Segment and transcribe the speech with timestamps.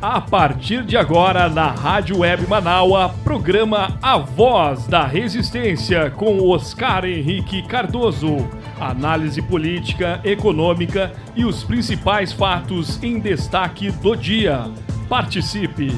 [0.00, 7.04] A partir de agora, na Rádio Web Manaua, programa A Voz da Resistência com Oscar
[7.04, 8.48] Henrique Cardoso.
[8.78, 14.70] Análise política, econômica e os principais fatos em destaque do dia.
[15.08, 15.90] Participe!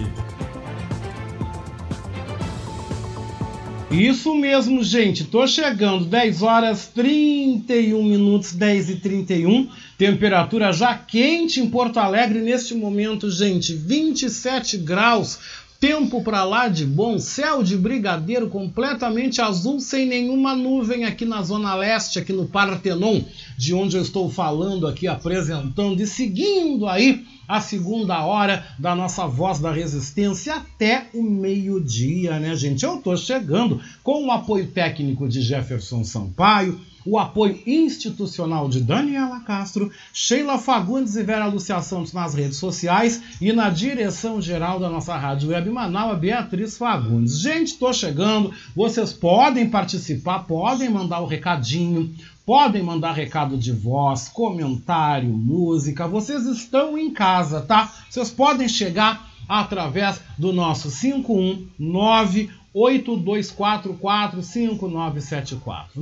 [3.90, 5.24] Isso mesmo, gente.
[5.24, 6.06] Tô chegando.
[6.06, 9.68] 10 horas 31 minutos, 10 e 31.
[10.00, 13.74] Temperatura já quente em Porto Alegre neste momento, gente.
[13.74, 15.38] 27 graus.
[15.78, 21.42] Tempo para lá de bom, céu de brigadeiro completamente azul, sem nenhuma nuvem aqui na
[21.42, 23.20] Zona Leste, aqui no Partenon,
[23.58, 29.26] de onde eu estou falando aqui, apresentando e seguindo aí a segunda hora da nossa
[29.26, 32.86] voz da resistência até o meio-dia, né, gente?
[32.86, 39.40] Eu tô chegando com o apoio técnico de Jefferson Sampaio, o apoio institucional de Daniela
[39.40, 44.88] Castro, Sheila Fagundes e Vera Lúcia Santos nas redes sociais e na direção geral da
[44.88, 47.38] nossa rádio web Manaus, Beatriz Fagundes.
[47.38, 54.28] Gente, tô chegando, vocês podem participar, podem mandar o recadinho, podem mandar recado de voz,
[54.28, 57.92] comentário, música, vocês estão em casa, tá?
[58.08, 66.00] Vocês podem chegar através do nosso 519 8244 5974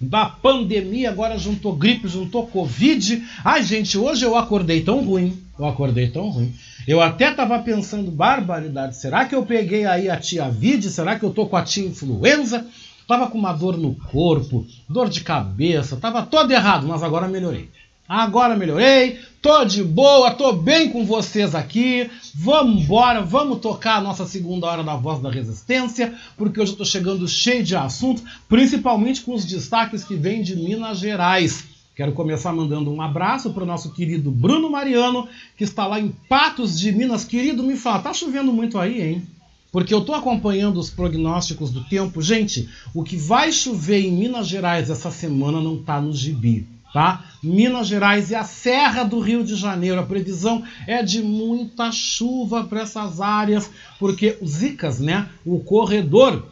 [0.00, 3.22] da pandemia, agora juntou gripe, juntou Covid.
[3.44, 5.40] Ai, gente, hoje eu acordei tão ruim.
[5.58, 6.52] Eu acordei tão ruim.
[6.86, 10.90] Eu até tava pensando, barbaridade, será que eu peguei aí a tia Vide?
[10.90, 12.66] Será que eu tô com a tia influenza?
[13.06, 17.70] Tava com uma dor no corpo, dor de cabeça, tava todo errado, mas agora melhorei.
[18.08, 22.10] Agora melhorei, tô de boa, tô bem com vocês aqui.
[22.34, 26.78] Vamos embora, vamos tocar a nossa segunda hora da Voz da Resistência, porque hoje eu
[26.78, 31.64] tô chegando cheio de assunto, principalmente com os destaques que vêm de Minas Gerais.
[31.96, 36.08] Quero começar mandando um abraço para o nosso querido Bruno Mariano, que está lá em
[36.28, 37.24] Patos de Minas.
[37.24, 39.26] Querido, me fala, tá chovendo muito aí, hein?
[39.76, 42.22] Porque eu estou acompanhando os prognósticos do tempo.
[42.22, 47.26] Gente, o que vai chover em Minas Gerais essa semana não tá no gibi tá?
[47.42, 50.00] Minas Gerais e a Serra do Rio de Janeiro.
[50.00, 56.46] A previsão é de muita chuva para essas áreas, porque os Zicas, né, o corredor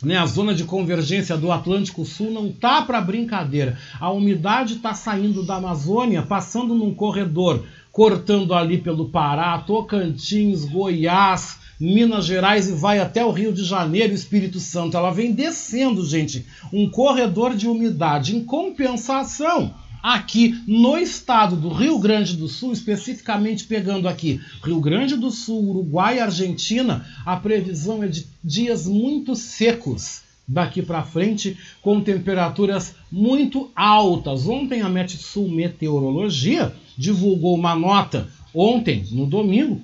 [0.00, 3.76] né, a zona de convergência do Atlântico Sul não tá para brincadeira.
[3.98, 11.60] A umidade está saindo da Amazônia, passando num corredor, cortando ali pelo Pará, Tocantins, Goiás,
[11.82, 14.96] Minas Gerais e vai até o Rio de Janeiro, Espírito Santo.
[14.96, 18.36] Ela vem descendo, gente, um corredor de umidade.
[18.36, 25.16] Em compensação, aqui no estado do Rio Grande do Sul, especificamente pegando aqui Rio Grande
[25.16, 31.58] do Sul, Uruguai e Argentina, a previsão é de dias muito secos daqui para frente,
[31.80, 34.46] com temperaturas muito altas.
[34.46, 39.82] Ontem a Metsul Meteorologia divulgou uma nota ontem, no domingo,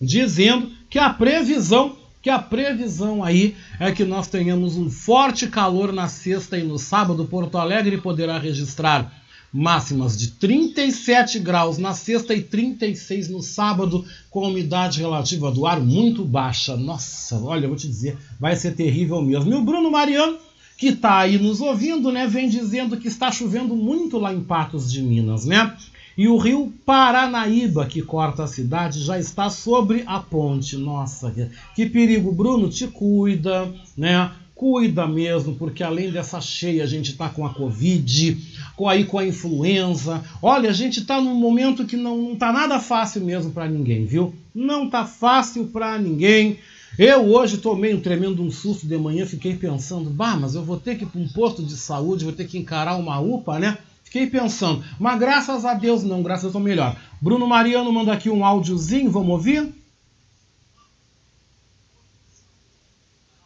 [0.00, 5.90] dizendo que a previsão que a previsão aí é que nós tenhamos um forte calor
[5.90, 7.24] na sexta e no sábado.
[7.24, 9.10] Porto Alegre poderá registrar
[9.52, 15.80] máximas de 37 graus na sexta e 36 no sábado, com umidade relativa do ar
[15.80, 16.76] muito baixa.
[16.76, 19.50] Nossa, olha, vou te dizer, vai ser terrível mesmo.
[19.50, 20.36] E o Bruno Mariano,
[20.76, 24.90] que está aí nos ouvindo, né, vem dizendo que está chovendo muito lá em Patos
[24.90, 25.74] de Minas, né?
[26.16, 30.76] E o rio Paranaíba, que corta a cidade, já está sobre a ponte.
[30.76, 31.34] Nossa,
[31.74, 32.32] que perigo.
[32.32, 34.30] Bruno, te cuida, né?
[34.54, 38.36] Cuida mesmo, porque além dessa cheia, a gente está com a Covid,
[38.76, 40.22] com aí com a influenza.
[40.42, 44.04] Olha, a gente está num momento que não, não tá nada fácil mesmo para ninguém,
[44.04, 44.34] viu?
[44.54, 46.58] Não tá fácil para ninguém.
[46.98, 50.76] Eu hoje tomei um tremendo um susto de manhã, fiquei pensando, bah, mas eu vou
[50.76, 53.78] ter que ir para um posto de saúde, vou ter que encarar uma UPA, né?
[54.10, 56.96] Fiquei pensando, mas graças a Deus não, graças a Deus melhor.
[57.20, 59.72] Bruno Mariano manda aqui um áudiozinho, vamos ouvir?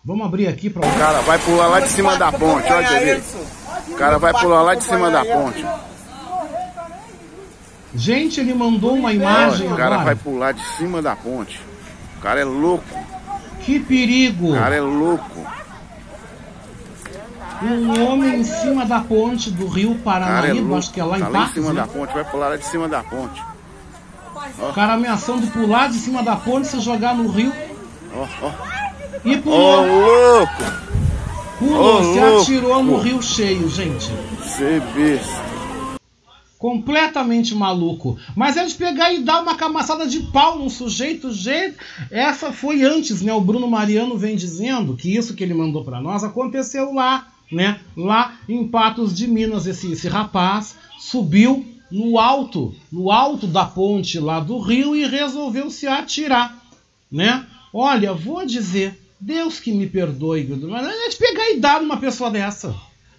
[0.02, 3.36] Vamos abrir aqui para o cara vai pular lá de cima da ponte, olha isso.
[3.88, 5.66] O cara vai pular lá de cima da ponte.
[7.94, 11.60] Gente, ele mandou uma imagem O cara vai pular de cima da ponte.
[12.16, 12.98] O cara é louco.
[13.60, 14.52] Que perigo.
[14.52, 15.33] O cara é louco
[17.64, 21.28] um homem em cima da ponte do rio Paranaíba, é acho que é lá tá
[21.28, 21.80] em Patos, em cima né?
[21.80, 23.42] da ponte, vai pular lá de cima da ponte.
[24.58, 27.52] O cara ameaçando pular de cima da ponte, se jogar no rio.
[28.14, 28.52] Ó, ó.
[29.24, 29.82] E pulou.
[29.82, 30.62] Ô, louco!
[31.58, 32.42] Pulou, se louco.
[32.42, 34.10] atirou no rio cheio, gente.
[34.38, 35.54] Você besta
[36.64, 38.16] completamente maluco.
[38.34, 41.76] Mas eles pegar e dar uma camaçada de pau num sujeito, jeito.
[42.10, 43.34] Essa foi antes, né?
[43.34, 47.80] O Bruno Mariano vem dizendo que isso que ele mandou para nós aconteceu lá né?
[47.96, 54.18] Lá em Patos de Minas, esse, esse rapaz subiu no alto, no alto da ponte
[54.18, 56.60] lá do rio e resolveu se atirar,
[57.10, 57.46] né?
[57.72, 62.30] Olha, vou dizer, Deus que me perdoe, mas é de pegar e dar uma pessoa
[62.30, 62.74] dessa.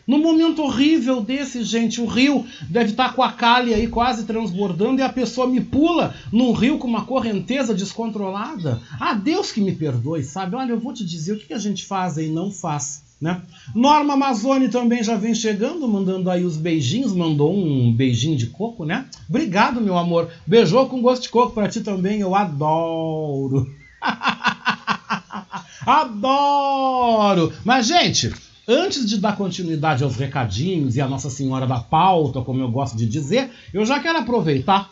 [0.08, 5.00] Num momento horrível desse, gente, o rio deve estar com a calha aí quase transbordando
[5.00, 8.80] e a pessoa me pula num rio com uma correnteza descontrolada.
[9.00, 10.56] Ah, Deus que me perdoe, sabe?
[10.56, 13.05] Olha, eu vou te dizer o que a gente faz aí, não faz.
[13.20, 13.42] Né?
[13.74, 18.86] Norma Amazone também já vem chegando, mandando aí os beijinhos, mandou um beijinho de coco,
[18.86, 19.06] né?
[19.30, 20.30] Obrigado, meu amor.
[20.46, 23.74] Beijou com gosto de coco para ti também, eu adoro.
[25.86, 27.54] adoro!
[27.64, 28.34] Mas, gente,
[28.68, 32.98] Antes de dar continuidade aos recadinhos e a Nossa Senhora da Pauta, como eu gosto
[32.98, 34.92] de dizer, eu já quero aproveitar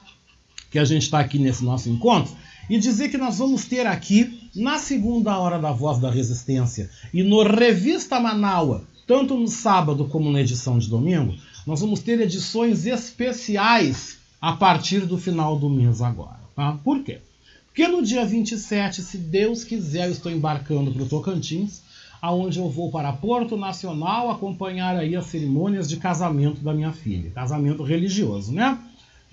[0.70, 2.36] que a gente está aqui nesse nosso encontro
[2.70, 7.24] e dizer que nós vamos ter aqui, na segunda hora da Voz da Resistência e
[7.24, 11.34] no Revista Manaua, tanto no sábado como na edição de domingo,
[11.66, 16.40] nós vamos ter edições especiais a partir do final do mês agora.
[16.56, 16.78] Tá?
[16.84, 17.20] Por quê?
[17.66, 21.82] Porque no dia 27, se Deus quiser, eu estou embarcando para o Tocantins
[22.22, 27.32] aonde eu vou para Porto Nacional acompanhar aí as cerimônias de casamento da minha filha,
[27.32, 28.80] casamento religioso, né?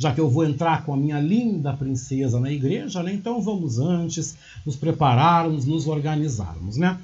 [0.01, 3.13] Já que eu vou entrar com a minha linda princesa na igreja, né?
[3.13, 6.99] Então vamos antes nos prepararmos, nos organizarmos, né?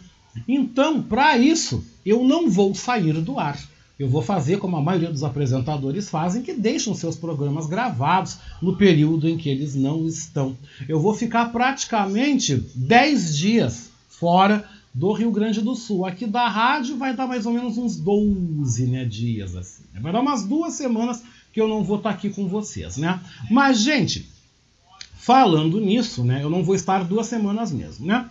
[0.49, 3.59] Então, para isso, eu não vou sair do ar.
[3.99, 8.79] Eu vou fazer como a maioria dos apresentadores fazem, que deixam seus programas gravados no
[8.79, 10.57] período em que eles não estão.
[10.89, 14.67] Eu vou ficar praticamente 10 dias fora
[14.97, 16.07] do Rio Grande do Sul.
[16.07, 19.55] Aqui da rádio vai dar mais ou menos uns 12 né, dias.
[19.55, 19.83] assim.
[20.01, 21.23] Vai dar umas duas semanas
[21.57, 23.19] que eu não vou estar tá aqui com vocês, né?
[23.51, 24.29] Mas, gente,
[25.15, 26.43] falando nisso, né?
[26.43, 28.29] Eu não vou estar duas semanas mesmo, né?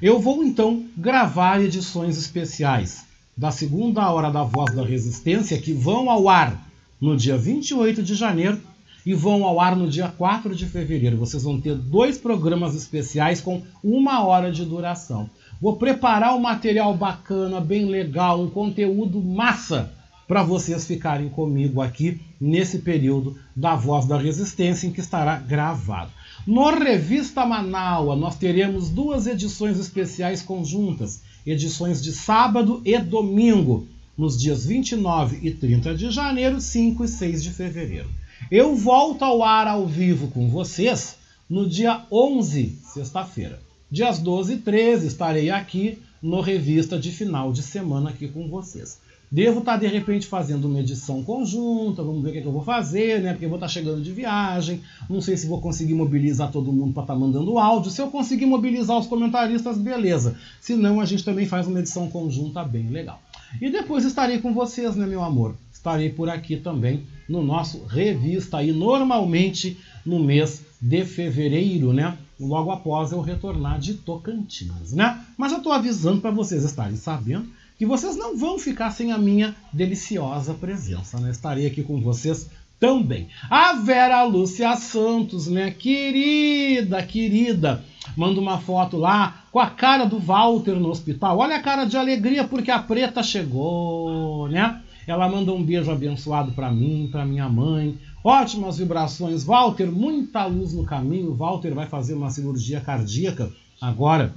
[0.00, 3.04] Eu vou então gravar edições especiais
[3.36, 6.70] da segunda hora da Voz da Resistência que vão ao ar
[7.00, 8.60] no dia 28 de janeiro
[9.04, 11.16] e vão ao ar no dia 4 de fevereiro.
[11.16, 15.28] Vocês vão ter dois programas especiais com uma hora de duração.
[15.60, 19.97] Vou preparar um material bacana, bem legal, um conteúdo massa
[20.28, 26.12] para vocês ficarem comigo aqui nesse período da Voz da Resistência em que estará gravado.
[26.46, 33.86] No Revista Manaua, nós teremos duas edições especiais conjuntas, edições de sábado e domingo,
[34.16, 38.10] nos dias 29 e 30 de janeiro, 5 e 6 de fevereiro.
[38.50, 41.16] Eu volto ao ar ao vivo com vocês
[41.48, 43.60] no dia 11, sexta-feira.
[43.90, 48.98] Dias 12 e 13 estarei aqui no Revista de final de semana aqui com vocês.
[49.30, 52.52] Devo estar de repente fazendo uma edição conjunta, vamos ver o que, é que eu
[52.52, 53.32] vou fazer, né?
[53.32, 56.94] Porque eu vou estar chegando de viagem, não sei se vou conseguir mobilizar todo mundo
[56.94, 57.90] para estar mandando áudio.
[57.90, 60.36] Se eu conseguir mobilizar os comentaristas, beleza.
[60.60, 63.20] Se não, a gente também faz uma edição conjunta bem legal.
[63.60, 65.54] E depois estarei com vocês, né, meu amor?
[65.72, 72.16] Estarei por aqui também no nosso revista aí, normalmente no mês de fevereiro, né?
[72.40, 75.24] logo após eu retornar de Tocantins, né?
[75.36, 77.48] Mas eu estou avisando para vocês estarem sabendo
[77.78, 81.30] que vocês não vão ficar sem a minha deliciosa presença, né?
[81.30, 83.28] Estarei aqui com vocês também.
[83.48, 85.70] A Vera Lúcia Santos, né?
[85.70, 87.84] Querida, querida,
[88.16, 91.38] manda uma foto lá com a cara do Walter no hospital.
[91.38, 94.82] Olha a cara de alegria porque a preta chegou, né?
[95.06, 99.44] Ela manda um beijo abençoado para mim, para minha mãe, Ótimas vibrações.
[99.44, 101.34] Walter, muita luz no caminho.
[101.34, 104.34] Walter vai fazer uma cirurgia cardíaca agora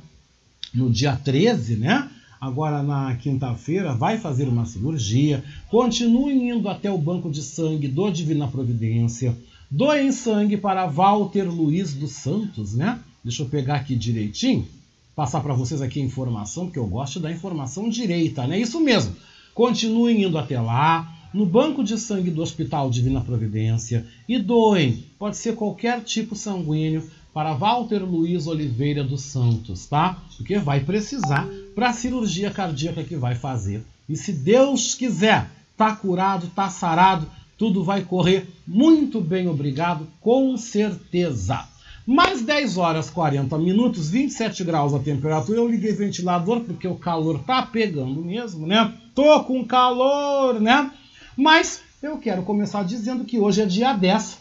[0.74, 2.10] no dia 13, né?
[2.42, 5.44] Agora na quinta-feira vai fazer uma cirurgia.
[5.70, 9.38] Continue indo até o banco de sangue do Divina Providência.
[9.70, 13.00] Doem sangue para Walter Luiz dos Santos, né?
[13.24, 14.68] Deixa eu pegar aqui direitinho,
[15.16, 18.60] passar para vocês aqui a informação, porque eu gosto da informação direita, né?
[18.60, 19.16] Isso mesmo.
[19.54, 25.38] Continuem indo até lá no banco de sangue do Hospital Divina Providência e doem, pode
[25.38, 30.22] ser qualquer tipo sanguíneo, para Walter Luiz Oliveira dos Santos, tá?
[30.36, 33.84] Porque vai precisar para a cirurgia cardíaca que vai fazer.
[34.08, 40.56] E se Deus quiser, tá curado, tá sarado, tudo vai correr muito bem, obrigado, com
[40.56, 41.68] certeza.
[42.08, 45.58] Mais 10 horas 40 minutos, 27 graus a temperatura.
[45.58, 48.94] Eu liguei ventilador porque o calor tá pegando mesmo, né?
[49.14, 50.90] Tô com calor, né?
[51.36, 54.38] Mas eu quero começar dizendo que hoje é dia 10.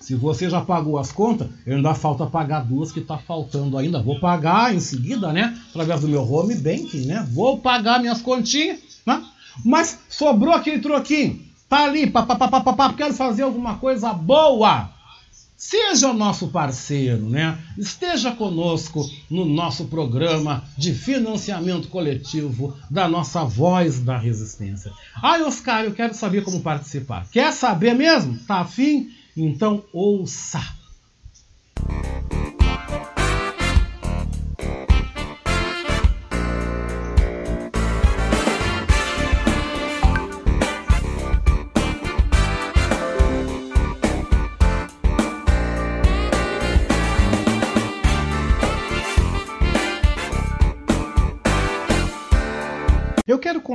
[0.00, 4.00] Se você já pagou as contas, ainda falta pagar duas que está faltando ainda.
[4.00, 5.58] Vou pagar em seguida, né?
[5.70, 7.26] Através do meu home banking, né?
[7.32, 9.22] Vou pagar minhas continhas, né?
[9.64, 11.40] Mas sobrou aquele troquinho.
[11.68, 14.90] Tá ali, papapá, quero fazer alguma coisa boa.
[15.56, 17.58] Seja o nosso parceiro, né?
[17.78, 24.92] Esteja conosco no nosso programa de financiamento coletivo da nossa voz da resistência.
[25.20, 27.26] Ai, Oscar, eu quero saber como participar.
[27.32, 28.38] Quer saber mesmo?
[28.46, 29.10] Tá afim?
[29.36, 30.75] Então ouça.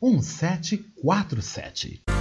[0.00, 2.19] 1747.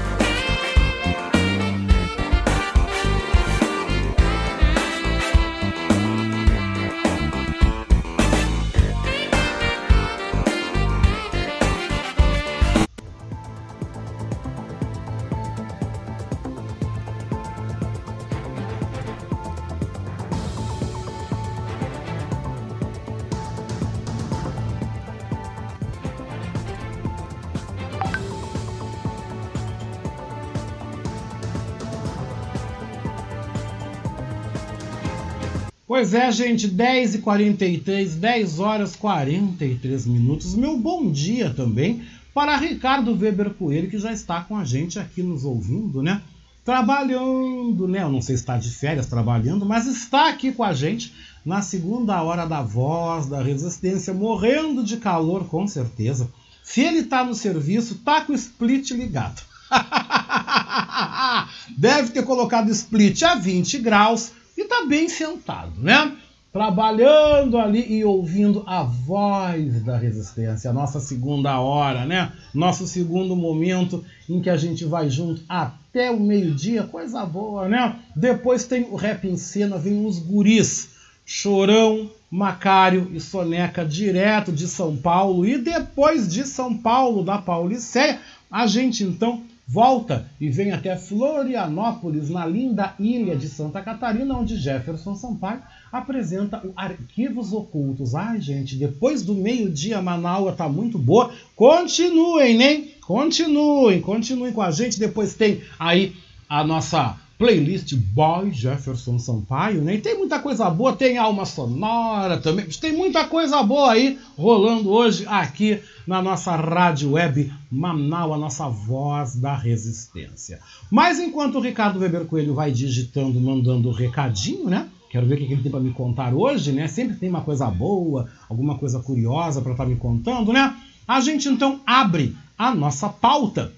[35.99, 40.55] Pois é, gente, 10 e 43 10 horas 43 minutos.
[40.55, 42.03] Meu bom dia também
[42.33, 46.21] para Ricardo Weber Coelho, que já está com a gente aqui nos ouvindo, né?
[46.63, 48.01] Trabalhando, né?
[48.01, 51.13] Eu não sei se está de férias trabalhando, mas está aqui com a gente
[51.45, 56.31] na segunda hora da voz, da resistência, morrendo de calor, com certeza.
[56.63, 59.41] Se ele está no serviço, tá com o split ligado.
[61.77, 66.17] Deve ter colocado split a 20 graus e está bem sentado, né?
[66.51, 72.33] Trabalhando ali e ouvindo a voz da resistência, a nossa segunda hora, né?
[72.53, 77.99] Nosso segundo momento em que a gente vai junto até o meio-dia, coisa boa, né?
[78.13, 80.89] Depois tem o rap em cena, vem os guris,
[81.25, 85.45] Chorão, Macário e Soneca, direto de São Paulo.
[85.45, 88.19] E depois de São Paulo, da Pauliceia,
[88.51, 94.57] a gente então volta e vem até Florianópolis, na linda ilha de Santa Catarina, onde
[94.57, 95.61] Jefferson Sampaio
[95.91, 98.15] apresenta o Arquivos Ocultos.
[98.15, 101.31] Ai, gente, depois do meio-dia, Manaus tá muito boa.
[101.55, 102.87] Continuem, né?
[103.05, 104.99] Continuem, continuem com a gente.
[104.99, 106.15] Depois tem aí
[106.49, 109.95] a nossa playlist Boy Jefferson Sampaio, né?
[109.95, 114.89] E tem muita coisa boa, tem alma sonora também, tem muita coisa boa aí rolando
[114.89, 120.59] hoje aqui na nossa rádio web Manaus, a nossa voz da resistência.
[120.91, 124.89] Mas enquanto o Ricardo Weber Coelho vai digitando, mandando o recadinho, né?
[125.09, 126.89] Quero ver o que ele tem para me contar hoje, né?
[126.89, 130.75] Sempre tem uma coisa boa, alguma coisa curiosa para estar tá me contando, né?
[131.07, 133.71] A gente então abre a nossa pauta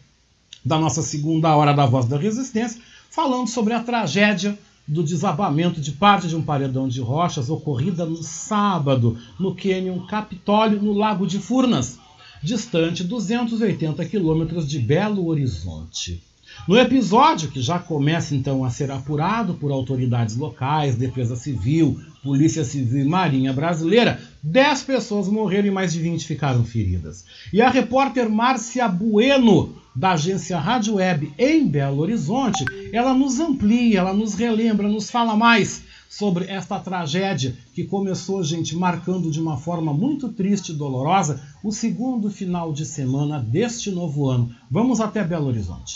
[0.65, 5.91] da nossa segunda hora da Voz da Resistência falando sobre a tragédia do desabamento de
[5.91, 11.37] parte de um paredão de rochas ocorrida no sábado no Canyon Capitólio, no Lago de
[11.37, 11.99] Furnas,
[12.41, 16.23] distante 280 quilômetros de Belo Horizonte.
[16.67, 22.63] No episódio, que já começa então a ser apurado por autoridades locais, Defesa Civil, Polícia
[22.63, 27.25] Civil e Marinha Brasileira, 10 pessoas morreram e mais de 20 ficaram feridas.
[27.53, 33.99] E a repórter Márcia Bueno da agência Rádio Web em Belo Horizonte, ela nos amplia,
[33.99, 39.57] ela nos relembra, nos fala mais sobre esta tragédia que começou, gente, marcando de uma
[39.57, 44.53] forma muito triste e dolorosa o segundo final de semana deste novo ano.
[44.69, 45.95] Vamos até Belo Horizonte.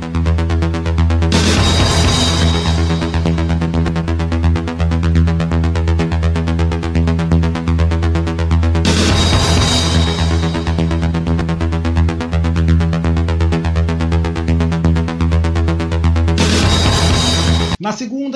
[0.00, 0.05] Na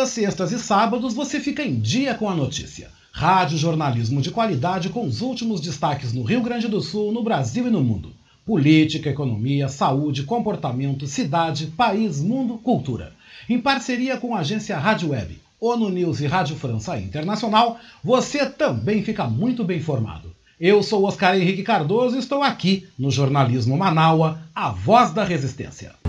[0.01, 2.91] segunda, sextas e sábados você fica em dia com a notícia.
[3.13, 7.67] Rádio jornalismo de qualidade com os últimos destaques no Rio Grande do Sul, no Brasil
[7.67, 8.13] e no mundo.
[8.47, 13.13] política, economia, saúde, comportamento, cidade, país, mundo, cultura.
[13.49, 19.05] Em parceria com a agência Rádio Web, ONU News e Rádio França Internacional, você também
[19.05, 20.35] fica muito bem informado.
[20.59, 26.00] Eu sou Oscar Henrique Cardoso e estou aqui no Jornalismo Manaua, a voz da resistência.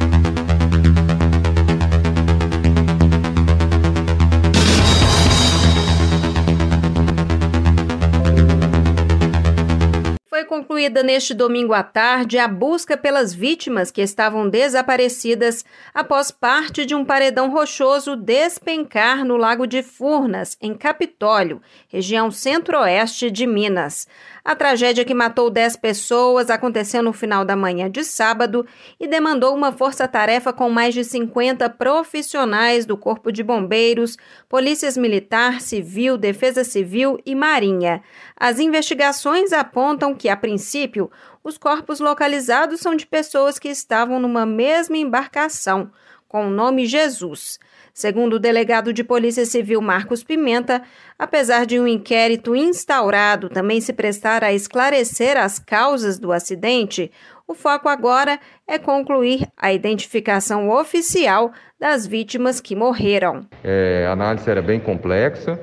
[10.51, 16.93] Concluída neste domingo à tarde a busca pelas vítimas que estavam desaparecidas após parte de
[16.93, 24.05] um paredão rochoso despencar no Lago de Furnas, em Capitólio, região centro-oeste de Minas.
[24.43, 28.65] A tragédia que matou 10 pessoas aconteceu no final da manhã de sábado
[29.00, 34.17] e demandou uma força-tarefa com mais de 50 profissionais do Corpo de Bombeiros,
[34.50, 38.01] Polícias Militar, Civil, Defesa Civil e Marinha.
[38.36, 41.12] As investigações apontam que, a princípio,
[41.43, 45.91] os corpos localizados são de pessoas que estavam numa mesma embarcação,
[46.27, 47.60] com o nome Jesus.
[48.01, 50.81] Segundo o delegado de Polícia Civil Marcos Pimenta,
[51.20, 57.12] apesar de um inquérito instaurado também se prestar a esclarecer as causas do acidente,
[57.48, 63.46] o foco agora é concluir a identificação oficial das vítimas que morreram.
[63.63, 65.60] É, a análise era bem complexa,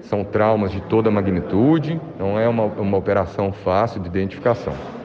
[0.00, 5.01] são traumas de toda magnitude, não é uma, uma operação fácil de identificação.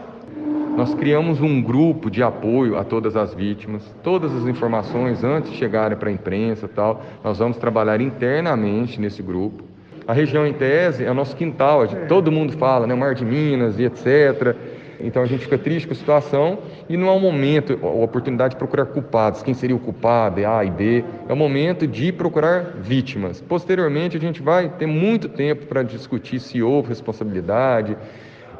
[0.77, 5.57] Nós criamos um grupo de apoio a todas as vítimas, todas as informações antes de
[5.57, 9.63] chegarem para a imprensa tal, nós vamos trabalhar internamente nesse grupo.
[10.07, 13.79] A região em tese é o nosso quintal, todo mundo fala, né, Mar de Minas
[13.79, 14.55] e etc.
[14.99, 18.51] Então a gente fica triste com a situação e não é um momento, a oportunidade
[18.51, 22.75] de procurar culpados, quem seria o culpado, A e B, é o momento de procurar
[22.83, 23.41] vítimas.
[23.41, 27.97] Posteriormente a gente vai ter muito tempo para discutir se houve responsabilidade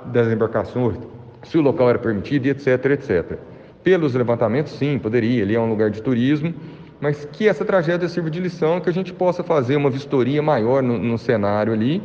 [0.07, 0.97] das embarcações
[1.44, 3.38] se o local era permitido etc, etc.
[3.84, 6.53] Pelos levantamentos, sim, poderia, ali é um lugar de turismo,
[7.00, 10.82] mas que essa tragédia sirva de lição, que a gente possa fazer uma vistoria maior
[10.82, 12.01] no, no cenário ali.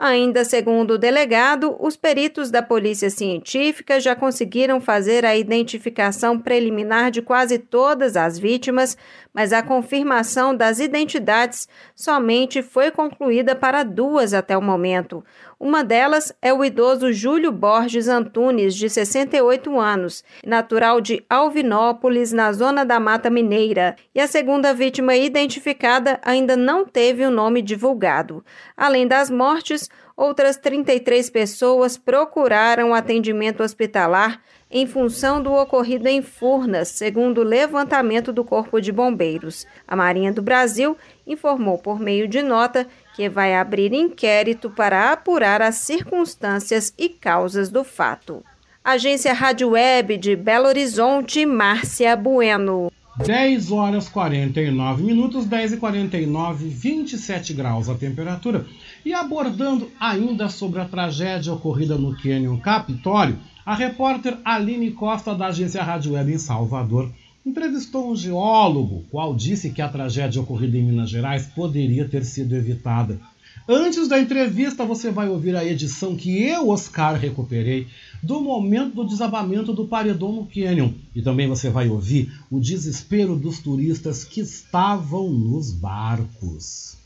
[0.00, 7.10] Ainda segundo o delegado, os peritos da Polícia Científica já conseguiram fazer a identificação preliminar
[7.10, 8.96] de quase todas as vítimas,
[9.32, 15.24] mas a confirmação das identidades somente foi concluída para duas até o momento.
[15.60, 22.52] Uma delas é o idoso Júlio Borges Antunes, de 68 anos, natural de Alvinópolis, na
[22.52, 28.44] zona da Mata Mineira, e a segunda vítima identificada ainda não teve o nome divulgado.
[28.76, 36.88] Além das mortes, outras 33 pessoas procuraram atendimento hospitalar em função do ocorrido em Furnas,
[36.88, 39.66] segundo o levantamento do Corpo de Bombeiros.
[39.86, 45.62] A Marinha do Brasil informou por meio de nota que vai abrir inquérito para apurar
[45.62, 48.44] as circunstâncias e causas do fato.
[48.84, 52.92] Agência Rádio Web de Belo Horizonte, Márcia Bueno.
[53.18, 58.64] 10 horas 49 minutos, 10 e 49, 27 graus a temperatura.
[59.04, 65.48] E abordando ainda sobre a tragédia ocorrida no Canyon Capitólio, a repórter Aline Costa, da
[65.48, 67.12] agência Rádio Web em Salvador,
[67.44, 72.56] entrevistou um geólogo, qual disse que a tragédia ocorrida em Minas Gerais poderia ter sido
[72.56, 73.20] evitada.
[73.68, 77.86] Antes da entrevista, você vai ouvir a edição que eu, Oscar, recuperei
[78.22, 80.92] do momento do desabamento do paredão no Canyon.
[81.14, 86.96] E também você vai ouvir o desespero dos turistas que estavam nos barcos.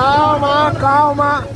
[0.00, 1.48] Calma, calma.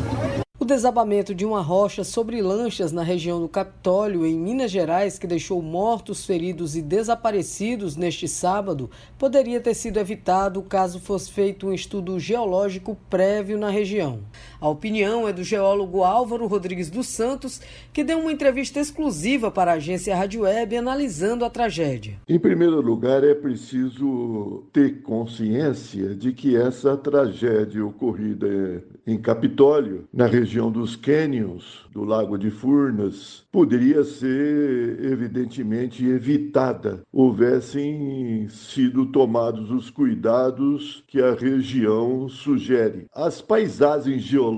[0.61, 5.27] O desabamento de uma rocha sobre lanchas na região do Capitólio, em Minas Gerais, que
[5.27, 11.73] deixou mortos, feridos e desaparecidos neste sábado, poderia ter sido evitado caso fosse feito um
[11.73, 14.21] estudo geológico prévio na região.
[14.65, 17.61] A opinião é do geólogo Álvaro Rodrigues dos Santos,
[17.93, 22.15] que deu uma entrevista exclusiva para a agência Rádio Web analisando a tragédia.
[22.27, 30.25] Em primeiro lugar, é preciso ter consciência de que essa tragédia ocorrida em Capitólio, na
[30.25, 39.91] região dos cânions do Lago de Furnas, poderia ser evidentemente evitada, houvessem sido tomados os
[39.91, 43.05] cuidados que a região sugere.
[43.15, 44.54] As paisagens geológicas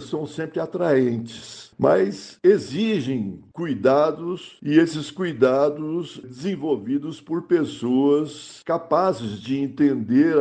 [0.00, 10.36] são sempre atraentes mas exigem cuidados e esses cuidados desenvolvidos por pessoas capazes de entender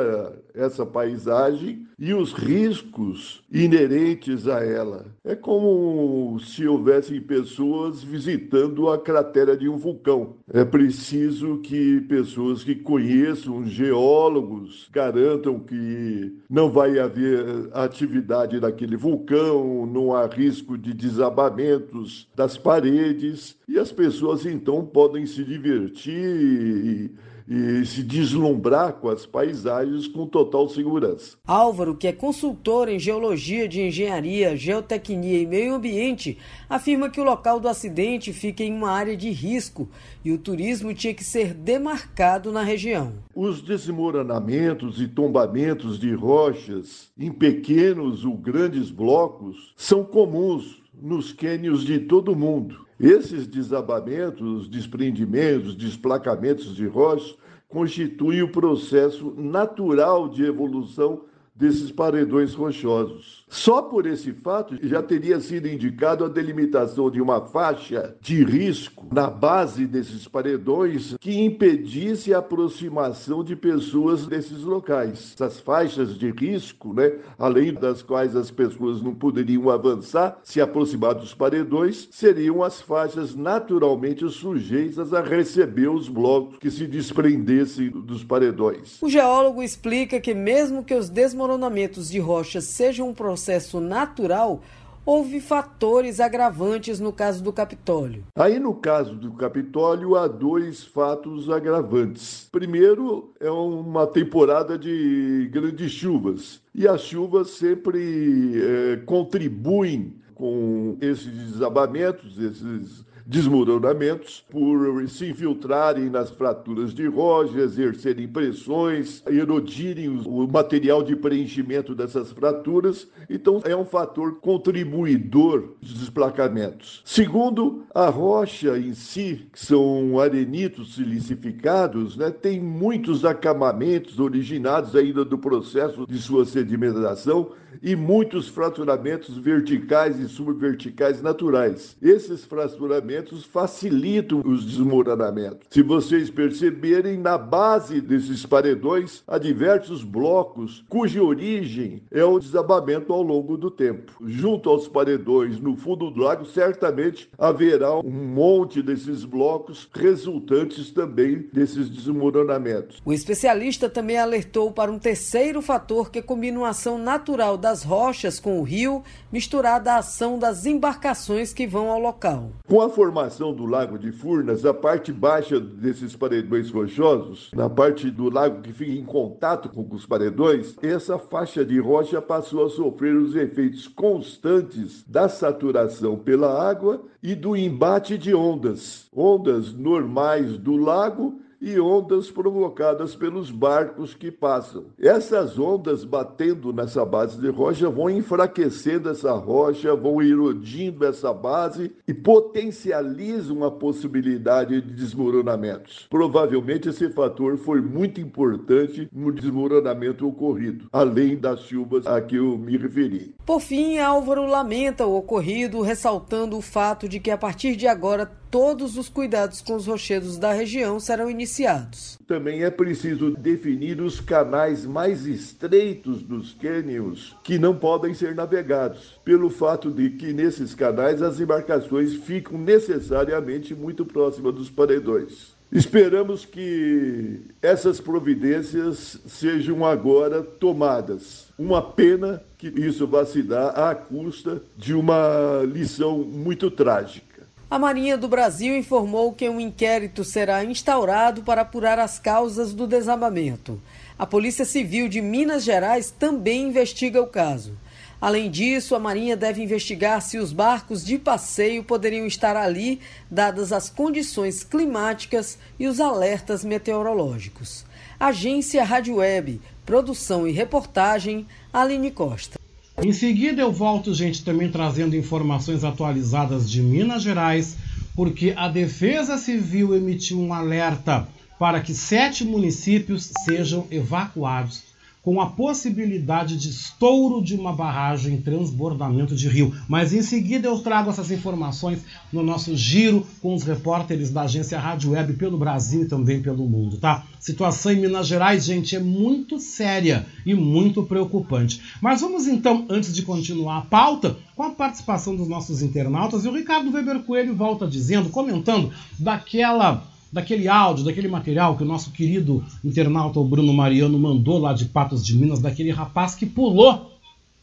[0.53, 5.05] essa paisagem e os riscos inerentes a ela.
[5.23, 10.37] É como se houvessem pessoas visitando a cratera de um vulcão.
[10.51, 19.85] É preciso que pessoas que conheçam, geólogos, garantam que não vai haver atividade naquele vulcão,
[19.85, 27.11] não há risco de desabamentos das paredes, e as pessoas então podem se divertir e
[27.47, 31.37] e se deslumbrar com as paisagens com total segurança.
[31.45, 36.37] Álvaro, que é consultor em geologia de engenharia, geotecnia e meio ambiente,
[36.69, 39.89] afirma que o local do acidente fica em uma área de risco
[40.23, 43.13] e o turismo tinha que ser demarcado na região.
[43.35, 51.83] Os desmoronamentos e tombamentos de rochas em pequenos ou grandes blocos são comuns nos cânions
[51.83, 52.85] de todo o mundo.
[52.99, 57.35] Esses desabamentos, desprendimentos, desplacamentos de rochas
[57.67, 61.25] constituem o processo natural de evolução
[61.55, 63.42] desses paredões rochosos.
[63.53, 69.05] Só por esse fato já teria sido indicado a delimitação de uma faixa de risco
[69.11, 75.33] na base desses paredões que impedisse a aproximação de pessoas desses locais.
[75.35, 81.13] Essas faixas de risco, né, além das quais as pessoas não poderiam avançar, se aproximar
[81.13, 88.23] dos paredões, seriam as faixas naturalmente sujeitas a receber os blocos que se desprendessem dos
[88.23, 88.99] paredões.
[88.99, 94.61] O geólogo explica que mesmo que os desmoronamentos de rochas sejam um processo processo natural,
[95.05, 98.23] houve fatores agravantes no caso do Capitólio.
[98.37, 102.47] Aí, no caso do Capitólio, há dois fatos agravantes.
[102.49, 106.61] Primeiro, é uma temporada de grandes chuvas.
[106.73, 116.29] E as chuvas sempre é, contribuem com esses desabamentos, esses desmoronamentos por se infiltrarem nas
[116.31, 123.07] fraturas de rocha, exercerem pressões, erodirem o material de preenchimento dessas fraturas.
[123.29, 127.01] Então, é um fator contribuidor dos desplacamentos.
[127.05, 135.23] Segundo, a rocha em si, que são arenitos silicificados, né, tem muitos acamamentos originados ainda
[135.23, 141.97] do processo de sua sedimentação e muitos fraturamentos verticais e subverticais naturais.
[142.01, 143.12] Esses fraturamentos
[143.45, 145.67] facilitam os desmoronamentos.
[145.69, 153.13] Se vocês perceberem, na base desses paredões há diversos blocos cuja origem é o desabamento
[153.13, 154.13] ao longo do tempo.
[154.25, 161.47] Junto aos paredões, no fundo do lago, certamente haverá um monte desses blocos resultantes também
[161.51, 163.01] desses desmoronamentos.
[163.05, 168.39] O especialista também alertou para um terceiro fator que combina uma ação natural das rochas
[168.39, 172.51] com o rio, misturada à ação das embarcações que vão ao local.
[172.67, 178.09] Com a formação do Lago de Furnas, a parte baixa desses paredões rochosos, na parte
[178.09, 182.69] do lago que fica em contato com os paredões, essa faixa de rocha passou a
[182.69, 189.09] sofrer os efeitos constantes da saturação pela água e do embate de ondas.
[189.13, 194.87] Ondas normais do lago e ondas provocadas pelos barcos que passam.
[194.99, 201.93] Essas ondas batendo nessa base de rocha vão enfraquecendo essa rocha, vão erodindo essa base
[202.05, 206.05] e potencializam a possibilidade de desmoronamentos.
[206.09, 212.57] Provavelmente esse fator foi muito importante no desmoronamento ocorrido, além das chuvas a que eu
[212.57, 213.33] me referi.
[213.45, 218.42] Por fim, Álvaro lamenta o ocorrido, ressaltando o fato de que a partir de agora
[218.53, 222.19] todos os cuidados com os rochedos da região serão iniciados.
[222.27, 229.19] Também é preciso definir os canais mais estreitos dos cânions que não podem ser navegados,
[229.25, 235.55] pelo fato de que nesses canais as embarcações ficam necessariamente muito próximas dos paredões.
[235.71, 241.47] Esperamos que essas providências sejam agora tomadas.
[241.57, 247.32] Uma pena que isso vá se dar à custa de uma lição muito trágica.
[247.73, 252.85] A Marinha do Brasil informou que um inquérito será instaurado para apurar as causas do
[252.85, 253.81] desabamento.
[254.15, 257.75] A Polícia Civil de Minas Gerais também investiga o caso.
[258.21, 263.73] Além disso, a Marinha deve investigar se os barcos de passeio poderiam estar ali, dadas
[263.73, 267.87] as condições climáticas e os alertas meteorológicos.
[268.19, 272.62] Agência Rádio Web, produção e reportagem, Aline Costa.
[273.01, 277.75] Em seguida eu volto, gente, também trazendo informações atualizadas de Minas Gerais,
[278.15, 281.27] porque a Defesa Civil emitiu um alerta
[281.57, 284.92] para que sete municípios sejam evacuados
[285.23, 289.73] com a possibilidade de estouro de uma barragem transbordamento de rio.
[289.87, 291.99] Mas em seguida eu trago essas informações
[292.31, 296.67] no nosso giro com os repórteres da agência Rádio Web pelo Brasil e também pelo
[296.67, 297.25] mundo, tá?
[297.39, 301.81] Situação em Minas Gerais, gente, é muito séria e muito preocupante.
[302.01, 306.49] Mas vamos então, antes de continuar a pauta, com a participação dos nossos internautas, e
[306.49, 312.09] o Ricardo Weber Coelho volta dizendo, comentando daquela daquele áudio, daquele material que o nosso
[312.09, 317.11] querido internauta Bruno Mariano mandou lá de Patos de Minas, daquele rapaz que pulou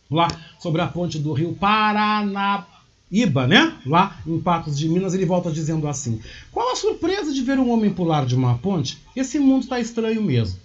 [0.08, 0.28] lá
[0.60, 2.68] sobre a ponte do rio Paranaíba,
[3.48, 3.74] né?
[3.84, 6.20] Lá em Patos de Minas, ele volta dizendo assim:
[6.52, 8.98] Qual a surpresa de ver um homem pular de uma ponte?
[9.16, 10.56] Esse mundo está estranho mesmo.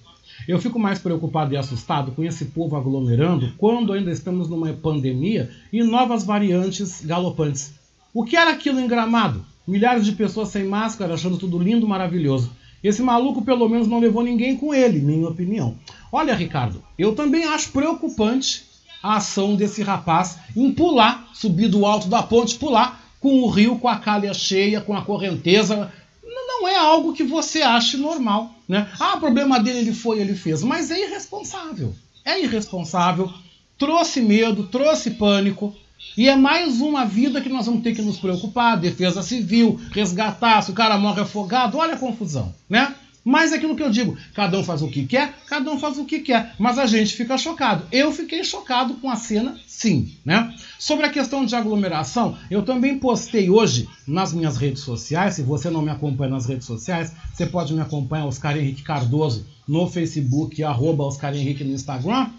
[0.48, 5.50] Eu fico mais preocupado e assustado com esse povo aglomerando quando ainda estamos numa pandemia
[5.74, 7.74] e novas variantes galopantes.
[8.13, 9.44] O que era aquilo em Gramado?
[9.67, 12.51] Milhares de pessoas sem máscara, achando tudo lindo, maravilhoso.
[12.84, 15.75] Esse maluco, pelo menos, não levou ninguém com ele, minha opinião.
[16.12, 18.63] Olha, Ricardo, eu também acho preocupante
[19.01, 23.80] a ação desse rapaz em pular, subir do alto da ponte, pular com o rio,
[23.80, 25.91] com a calha cheia, com a correnteza.
[26.23, 28.88] Não é algo que você ache normal, né?
[28.99, 31.95] Ah, problema dele ele foi, ele fez, mas é irresponsável.
[32.23, 33.32] É irresponsável.
[33.78, 35.75] Trouxe medo, trouxe pânico,
[36.17, 40.62] e é mais uma vida que nós vamos ter que nos preocupar, defesa civil, resgatar,
[40.62, 42.95] se o cara morre afogado, olha a confusão, né?
[43.27, 45.97] Mas é aquilo que eu digo, cada um faz o que quer, cada um faz
[45.97, 47.84] o que quer, mas a gente fica chocado.
[47.91, 50.53] Eu fiquei chocado com a cena, sim, né?
[50.77, 55.71] Sobre a questão de aglomeração, eu também postei hoje nas minhas redes sociais, se você
[55.71, 60.63] não me acompanha nas redes sociais, você pode me acompanhar, Oscar Henrique Cardoso, no Facebook,
[60.63, 62.29] arroba Oscar Henrique no Instagram.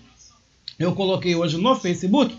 [0.78, 2.32] Eu coloquei hoje no Facebook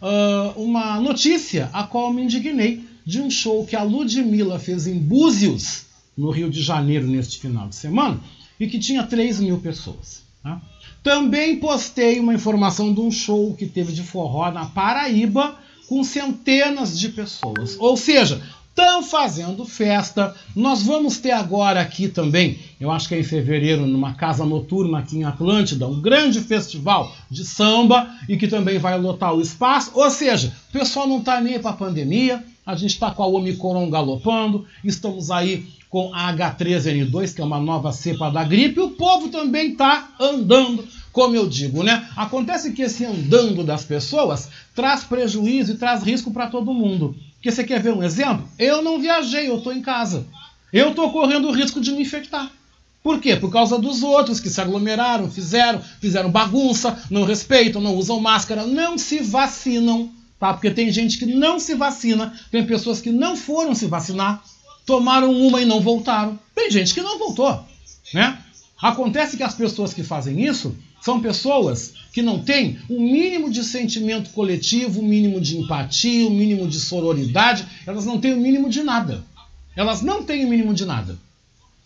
[0.00, 4.98] uh, uma notícia a qual me indignei de um show que a Ludmilla fez em
[4.98, 8.20] Búzios, no Rio de Janeiro, neste final de semana,
[8.58, 10.22] e que tinha 3 mil pessoas.
[10.42, 10.60] Tá?
[11.02, 15.56] Também postei uma informação de um show que teve de forró na Paraíba,
[15.88, 17.76] com centenas de pessoas.
[17.78, 20.34] Ou seja, estão fazendo festa.
[20.54, 24.98] Nós vamos ter agora aqui também, eu acho que é em fevereiro, numa casa noturna
[24.98, 29.90] aqui em Atlântida, um grande festival de samba e que também vai lotar o espaço.
[29.94, 33.26] Ou seja, o pessoal não está nem para a pandemia, a gente está com a
[33.26, 38.90] Omicron galopando, estamos aí com a H3N2, que é uma nova cepa da gripe, o
[38.90, 42.08] povo também está andando como eu digo, né?
[42.16, 47.16] Acontece que esse andando das pessoas traz prejuízo e traz risco para todo mundo.
[47.40, 48.46] Porque você quer ver um exemplo?
[48.58, 50.26] Eu não viajei, eu estou em casa.
[50.70, 52.50] Eu estou correndo o risco de me infectar.
[53.02, 53.34] Por quê?
[53.34, 58.66] Por causa dos outros que se aglomeraram, fizeram, fizeram bagunça, não respeitam, não usam máscara,
[58.66, 60.52] não se vacinam, tá?
[60.52, 64.44] Porque tem gente que não se vacina, tem pessoas que não foram se vacinar,
[64.84, 66.38] tomaram uma e não voltaram.
[66.54, 67.64] Tem gente que não voltou,
[68.12, 68.38] né?
[68.82, 73.50] Acontece que as pessoas que fazem isso são pessoas que não têm o um mínimo
[73.50, 78.20] de sentimento coletivo, o um mínimo de empatia, o um mínimo de sororidade, elas não
[78.20, 79.24] têm o mínimo de nada.
[79.76, 81.16] Elas não têm o mínimo de nada.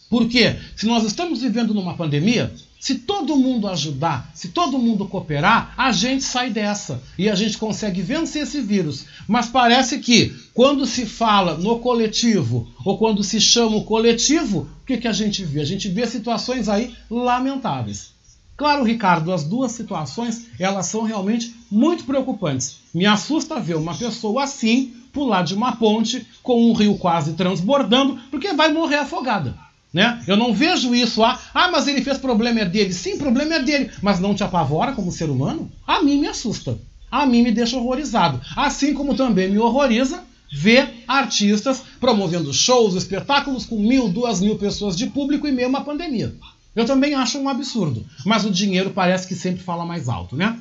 [0.08, 0.56] Por quê?
[0.76, 5.90] Se nós estamos vivendo numa pandemia, se todo mundo ajudar, se todo mundo cooperar, a
[5.90, 9.06] gente sai dessa e a gente consegue vencer esse vírus.
[9.26, 14.86] Mas parece que quando se fala no coletivo ou quando se chama o coletivo, o
[14.86, 15.62] que, que a gente vê?
[15.62, 18.13] A gente vê situações aí lamentáveis.
[18.56, 22.78] Claro, Ricardo, as duas situações elas são realmente muito preocupantes.
[22.94, 28.18] Me assusta ver uma pessoa assim pular de uma ponte com um rio quase transbordando,
[28.30, 29.56] porque vai morrer afogada.
[29.92, 30.22] Né?
[30.26, 32.92] Eu não vejo isso, ah, ah, mas ele fez problema é dele.
[32.92, 35.70] Sim, problema é dele, mas não te apavora como ser humano?
[35.86, 36.76] A mim me assusta.
[37.08, 38.40] A mim me deixa horrorizado.
[38.56, 44.96] Assim como também me horroriza ver artistas promovendo shows, espetáculos com mil, duas mil pessoas
[44.96, 46.34] de público em meio a uma pandemia.
[46.74, 50.58] Eu também acho um absurdo, mas o dinheiro parece que sempre fala mais alto, né?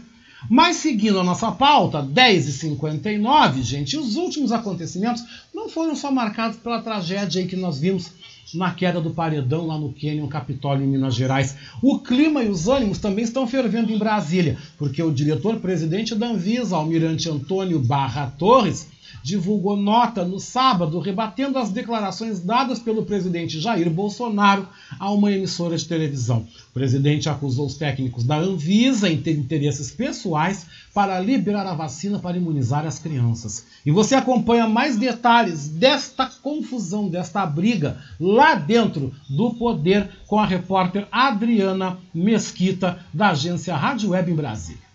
[0.49, 5.23] Mas seguindo a nossa pauta, 10h59, gente, os últimos acontecimentos
[5.53, 8.11] não foram só marcados pela tragédia que nós vimos
[8.53, 11.55] na queda do paredão lá no Canyon Capitólio, em Minas Gerais.
[11.81, 16.75] O clima e os ânimos também estão fervendo em Brasília, porque o diretor-presidente da Anvisa,
[16.75, 18.87] Almirante Antônio Barra Torres,
[19.23, 24.67] divulgou nota no sábado rebatendo as declarações dadas pelo presidente Jair Bolsonaro
[24.99, 26.45] a uma emissora de televisão.
[26.69, 32.19] O presidente acusou os técnicos da Anvisa em ter interesses pessoais para liberar a vacina
[32.19, 33.65] para imunizar as crianças.
[33.85, 40.45] E você acompanha mais detalhes desta confusão, desta briga lá dentro do poder com a
[40.45, 44.92] repórter Adriana Mesquita, da agência Rádio Web em Brasília.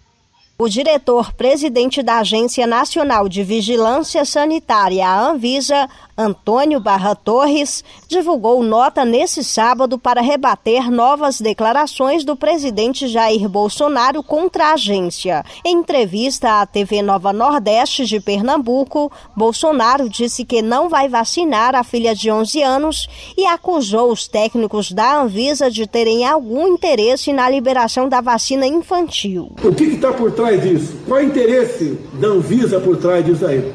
[0.61, 5.89] O diretor-presidente da Agência Nacional de Vigilância Sanitária, a Anvisa,
[6.21, 14.21] Antônio Barra Torres, divulgou nota nesse sábado para rebater novas declarações do presidente Jair Bolsonaro
[14.21, 15.45] contra a agência.
[15.65, 21.85] Em entrevista à TV Nova Nordeste de Pernambuco, Bolsonaro disse que não vai vacinar a
[21.85, 27.49] filha de 11 anos e acusou os técnicos da Anvisa de terem algum interesse na
[27.49, 29.53] liberação da vacina infantil.
[29.63, 30.97] O que está por trás disso?
[31.07, 33.73] Qual é o interesse da Anvisa por trás disso aí?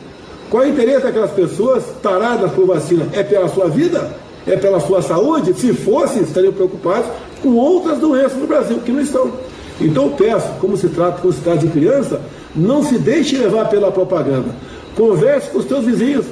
[0.54, 3.08] Qual é o interesse daquelas pessoas taradas por vacina?
[3.12, 4.16] É pela sua vida?
[4.46, 5.52] É pela sua saúde?
[5.56, 7.10] Se fosse, estariam preocupados
[7.42, 9.32] com outras doenças no Brasil, que não estão.
[9.82, 12.22] Então peço, como se trata, como se trata de criança,
[12.56, 14.50] não se deixe levar pela propaganda.
[14.96, 16.28] Converse com os seus vizinhos.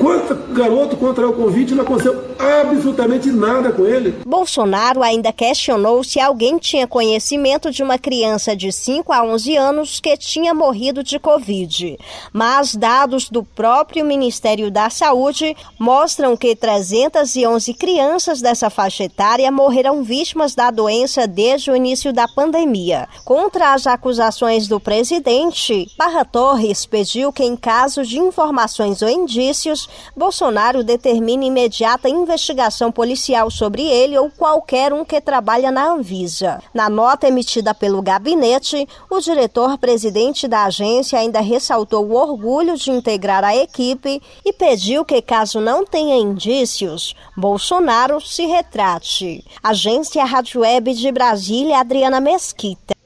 [0.00, 4.22] Quanto garoto contraiu o convite não aconteceu absolutamente nada com ele.
[4.24, 10.00] Bolsonaro ainda questionou se alguém tinha conhecimento de uma criança de 5 a 11 anos
[10.00, 11.98] que tinha morrido de Covid.
[12.32, 20.02] Mas dados do próprio Ministério da Saúde mostram que 311 crianças dessa faixa etária morreram
[20.02, 23.06] vítimas da doença desde o início da pandemia.
[23.22, 29.89] Contra as acusações do presidente, Barra Torres pediu que, em caso de informações ou indícios,
[30.16, 36.62] Bolsonaro determine imediata investigação policial sobre ele ou qualquer um que trabalha na Anvisa.
[36.74, 43.44] Na nota emitida pelo gabinete, o diretor-presidente da agência ainda ressaltou o orgulho de integrar
[43.44, 49.44] a equipe e pediu que, caso não tenha indícios, Bolsonaro se retrate.
[49.62, 52.99] Agência Rádio Web de Brasília, Adriana Mesquita.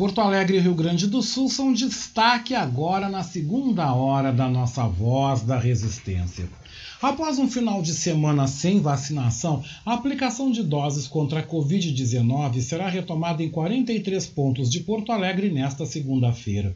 [0.00, 4.88] Porto Alegre e Rio Grande do Sul são destaque agora na segunda hora da nossa
[4.88, 6.48] Voz da Resistência.
[7.02, 12.88] Após um final de semana sem vacinação, a aplicação de doses contra a Covid-19 será
[12.88, 16.74] retomada em 43 pontos de Porto Alegre nesta segunda-feira.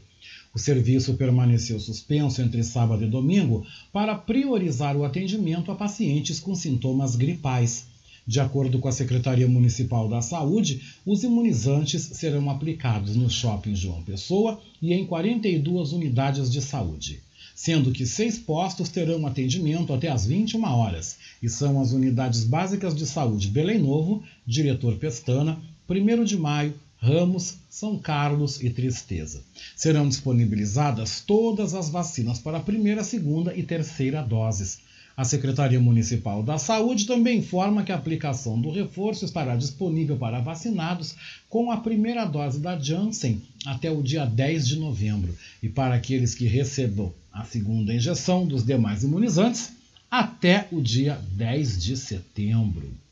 [0.54, 6.54] O serviço permaneceu suspenso entre sábado e domingo para priorizar o atendimento a pacientes com
[6.54, 7.86] sintomas gripais.
[8.26, 14.02] De acordo com a Secretaria Municipal da Saúde, os imunizantes serão aplicados no Shopping João
[14.02, 17.20] Pessoa e em 42 unidades de saúde,
[17.54, 22.94] sendo que seis postos terão atendimento até às 21 horas, e são as unidades básicas
[22.94, 29.42] de saúde Belém Novo, Diretor Pestana, 1 de Maio, Ramos, São Carlos e Tristeza.
[29.76, 34.78] Serão disponibilizadas todas as vacinas para a primeira, segunda e terceira doses
[35.16, 40.40] a Secretaria Municipal da Saúde também informa que a aplicação do reforço estará disponível para
[40.40, 41.14] vacinados
[41.48, 46.34] com a primeira dose da Janssen até o dia 10 de novembro e para aqueles
[46.34, 49.72] que recebam a segunda injeção dos demais imunizantes
[50.10, 53.03] até o dia 10 de setembro.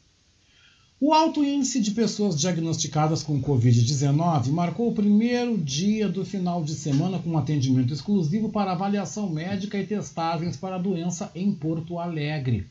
[1.05, 6.77] O alto índice de pessoas diagnosticadas com Covid-19 marcou o primeiro dia do final de
[6.77, 12.69] semana com atendimento exclusivo para avaliação médica e testagens para a doença em Porto Alegre.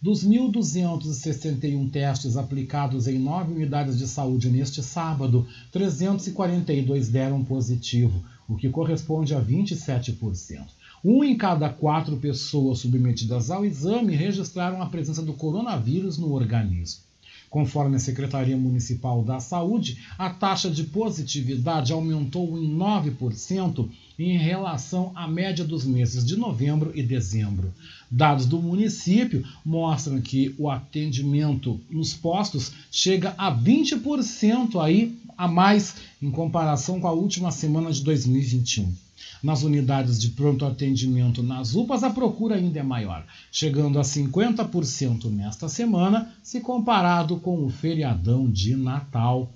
[0.00, 8.56] Dos 1.261 testes aplicados em nove unidades de saúde neste sábado, 342 deram positivo, o
[8.56, 10.64] que corresponde a 27%.
[11.04, 17.06] Um em cada quatro pessoas submetidas ao exame registraram a presença do coronavírus no organismo.
[17.50, 25.12] Conforme a Secretaria Municipal da Saúde, a taxa de positividade aumentou em 9% em relação
[25.14, 27.72] à média dos meses de novembro e dezembro.
[28.10, 35.94] Dados do município mostram que o atendimento nos postos chega a 20% aí a mais
[36.20, 39.07] em comparação com a última semana de 2021.
[39.42, 45.30] Nas unidades de pronto atendimento nas UPAs, a procura ainda é maior, chegando a 50%
[45.30, 49.52] nesta semana, se comparado com o feriadão de Natal.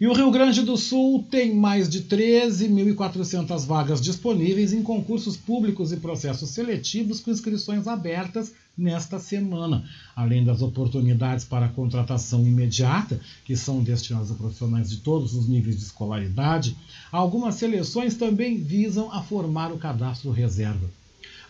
[0.00, 5.92] E o Rio Grande do Sul tem mais de 13.400 vagas disponíveis em concursos públicos
[5.92, 9.84] e processos seletivos com inscrições abertas nesta semana,
[10.16, 15.76] além das oportunidades para contratação imediata, que são destinadas a profissionais de todos os níveis
[15.76, 16.74] de escolaridade,
[17.12, 20.88] algumas seleções também visam a formar o cadastro reserva.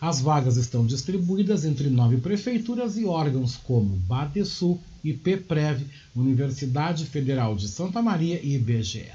[0.01, 5.85] As vagas estão distribuídas entre nove prefeituras e órgãos como Badesul, IPPrev,
[6.15, 9.11] Universidade Federal de Santa Maria e IBGE.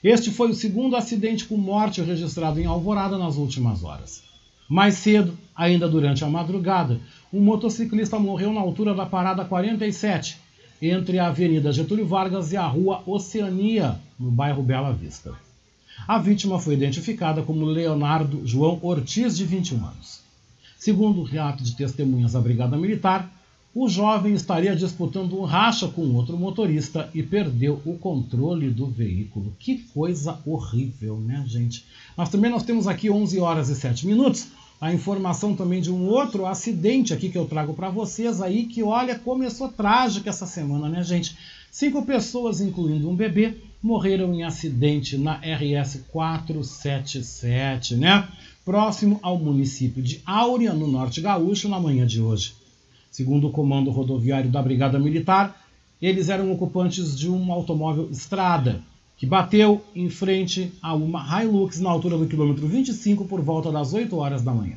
[0.07, 4.23] Este foi o segundo acidente com morte registrado em Alvorada nas últimas horas.
[4.69, 7.01] Mais cedo, ainda durante a madrugada,
[7.33, 10.39] um motociclista morreu na altura da parada 47,
[10.81, 15.35] entre a Avenida Getúlio Vargas e a Rua Oceania, no bairro Bela Vista.
[16.07, 20.21] A vítima foi identificada como Leonardo João Ortiz, de 21 anos.
[20.79, 23.29] Segundo o relato de testemunhas da Brigada Militar,
[23.79, 29.55] o jovem estaria disputando um racha com outro motorista e perdeu o controle do veículo.
[29.59, 31.85] Que coisa horrível, né, gente?
[32.17, 34.47] Mas também nós temos aqui 11 horas e 7 minutos.
[34.81, 38.83] A informação também de um outro acidente aqui que eu trago para vocês aí, que
[38.83, 41.37] olha, começou trágico essa semana, né, gente?
[41.71, 48.27] Cinco pessoas, incluindo um bebê, morreram em acidente na RS 477, né?
[48.65, 52.55] Próximo ao município de Áurea, no Norte Gaúcho, na manhã de hoje.
[53.17, 55.59] Segundo o comando rodoviário da Brigada Militar,
[56.03, 58.83] eles eram ocupantes de um automóvel Estrada,
[59.17, 63.95] que bateu em frente a uma Hilux na altura do quilômetro 25 por volta das
[63.95, 64.77] 8 horas da manhã.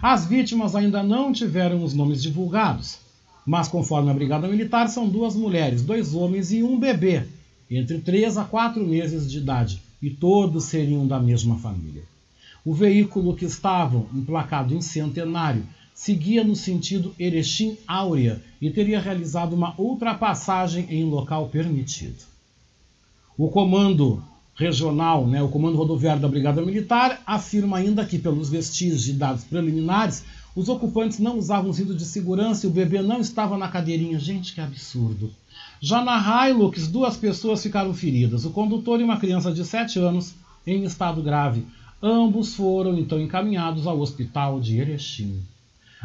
[0.00, 3.00] As vítimas ainda não tiveram os nomes divulgados,
[3.44, 7.24] mas conforme a Brigada Militar, são duas mulheres, dois homens e um bebê,
[7.68, 12.04] entre 3 a 4 meses de idade, e todos seriam da mesma família.
[12.64, 15.66] O veículo que estavam emplacado em Centenário
[16.00, 22.24] seguia no sentido Erechim-Áurea e teria realizado uma ultrapassagem em local permitido.
[23.36, 24.24] O comando
[24.54, 29.44] regional, né, o comando rodoviário da Brigada Militar, afirma ainda que, pelos vestígios de dados
[29.44, 30.24] preliminares,
[30.56, 34.18] os ocupantes não usavam cinto de segurança e o bebê não estava na cadeirinha.
[34.18, 35.30] Gente, que absurdo.
[35.82, 40.32] Já na Hilux, duas pessoas ficaram feridas, o condutor e uma criança de 7 anos
[40.66, 41.66] em estado grave.
[42.02, 45.42] Ambos foram então encaminhados ao hospital de Erechim.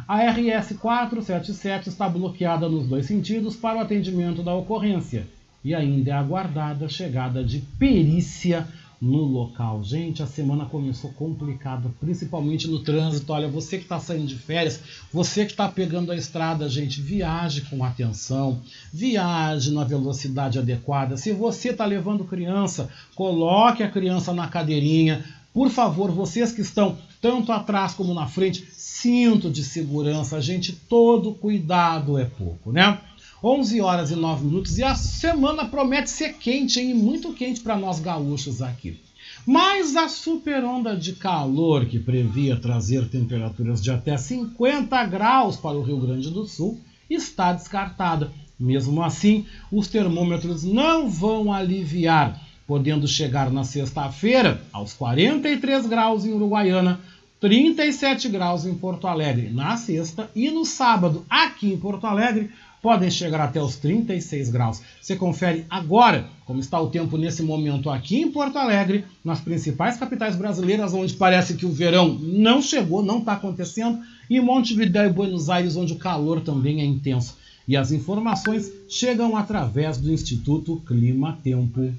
[0.08, 5.28] A RS 477 está bloqueada nos dois sentidos para o atendimento da ocorrência
[5.64, 8.68] e ainda é aguardada a chegada de perícia
[9.02, 9.84] no local.
[9.84, 13.34] Gente, a semana começou complicada, principalmente no trânsito.
[13.34, 14.80] Olha, você que está saindo de férias,
[15.12, 18.62] você que está pegando a estrada, gente, viaje com atenção,
[18.93, 21.18] viaje na velocidade adequada.
[21.18, 25.26] Se você está levando criança, coloque a criança na cadeirinha.
[25.54, 31.34] Por favor, vocês que estão tanto atrás como na frente, cinto de segurança, gente, todo
[31.34, 32.99] cuidado é pouco, né?
[33.43, 36.93] 11 horas e 9 minutos e a semana promete ser quente, hein?
[36.93, 38.99] muito quente para nós gaúchos aqui.
[39.43, 45.76] Mas a super onda de calor que previa trazer temperaturas de até 50 graus para
[45.76, 48.32] o Rio Grande do Sul está descartada.
[48.59, 56.34] Mesmo assim, os termômetros não vão aliviar, podendo chegar na sexta-feira aos 43 graus em
[56.34, 56.99] Uruguaiana,
[57.40, 62.50] 37 graus em Porto Alegre na sexta e no sábado aqui em Porto Alegre
[62.82, 64.80] podem chegar até os 36 graus.
[65.02, 69.98] Você confere agora como está o tempo nesse momento aqui em Porto Alegre, nas principais
[69.98, 75.12] capitais brasileiras, onde parece que o verão não chegou, não está acontecendo, e Montevideo e
[75.12, 77.36] Buenos Aires, onde o calor também é intenso.
[77.68, 81.92] E as informações chegam através do Instituto Clima Tempo.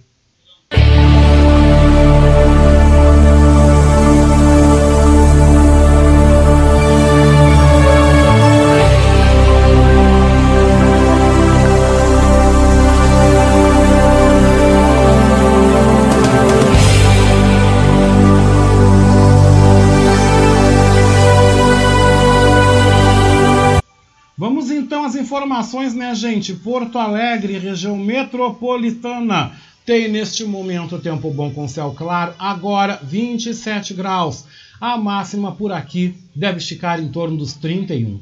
[24.38, 26.52] Vamos então às informações, né, gente?
[26.52, 29.52] Porto Alegre, região metropolitana,
[29.86, 34.44] tem neste momento tempo bom com céu claro, agora 27 graus.
[34.78, 38.20] A máxima por aqui deve esticar em torno dos 31.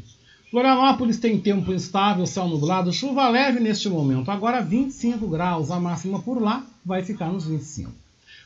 [0.52, 5.68] Florianópolis tem tempo instável, céu nublado, chuva leve neste momento, agora 25 graus.
[5.68, 7.90] A máxima por lá vai ficar nos 25.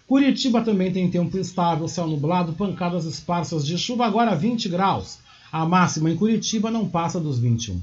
[0.07, 5.19] Curitiba também tem tempo instável, céu nublado, pancadas esparsas de chuva, agora 20 graus.
[5.51, 7.81] A máxima em Curitiba não passa dos 21.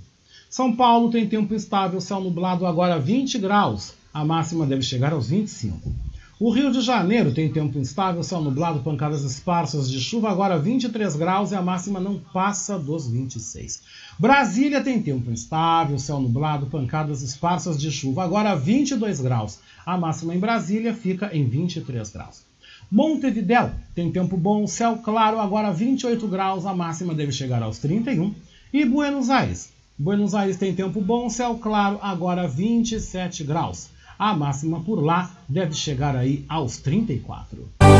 [0.49, 3.93] São Paulo tem tempo instável, céu nublado, agora 20 graus.
[4.13, 5.91] A máxima deve chegar aos 25.
[6.37, 11.15] O Rio de Janeiro tem tempo instável, céu nublado, pancadas esparsas de chuva, agora 23
[11.15, 13.81] graus e a máxima não passa dos 26.
[14.19, 19.59] Brasília tem tempo instável, céu nublado, pancadas esparsas de chuva, agora 22 graus.
[19.85, 22.43] A máxima em Brasília fica em 23 graus.
[22.91, 28.33] Montevidéu tem tempo bom, céu claro, agora 28 graus, a máxima deve chegar aos 31.
[28.73, 29.71] E Buenos Aires.
[29.97, 33.89] Buenos Aires tem tempo bom, céu claro, agora 27 graus.
[34.19, 37.94] A máxima por lá deve chegar aí aos 34.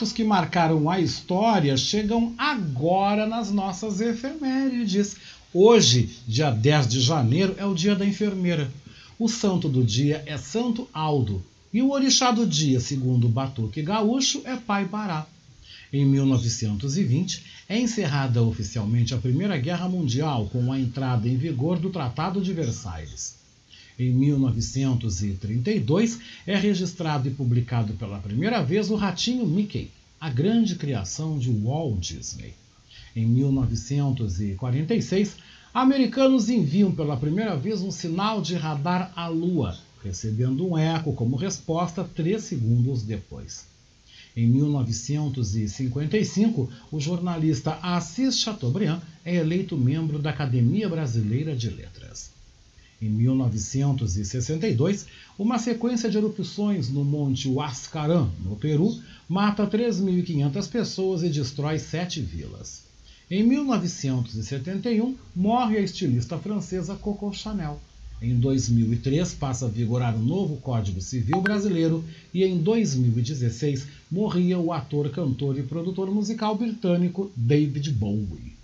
[0.00, 5.16] Fatos que marcaram a história chegam agora nas nossas efemérides.
[5.52, 8.72] Hoje, dia 10 de janeiro, é o dia da enfermeira.
[9.18, 11.44] O santo do dia é Santo Aldo.
[11.70, 15.26] E o orixá do dia, segundo o Batuque Gaúcho, é Pai Pará.
[15.92, 21.90] Em 1920, é encerrada oficialmente a Primeira Guerra Mundial com a entrada em vigor do
[21.90, 23.39] Tratado de Versailles.
[24.00, 31.38] Em 1932, é registrado e publicado pela primeira vez o Ratinho Mickey, a grande criação
[31.38, 32.54] de Walt Disney.
[33.14, 35.36] Em 1946,
[35.74, 41.36] americanos enviam pela primeira vez um sinal de radar à Lua, recebendo um eco como
[41.36, 43.66] resposta três segundos depois.
[44.34, 52.39] Em 1955, o jornalista Assis Chateaubriand é eleito membro da Academia Brasileira de Letras.
[53.00, 55.06] Em 1962,
[55.38, 58.94] uma sequência de erupções no Monte Huascarán, no Peru,
[59.26, 62.82] mata 3.500 pessoas e destrói sete vilas.
[63.30, 67.80] Em 1971, morre a estilista francesa Coco Chanel.
[68.20, 74.74] Em 2003, passa a vigorar o novo Código Civil Brasileiro e em 2016 morria o
[74.74, 78.58] ator, cantor e produtor musical britânico David Bowie.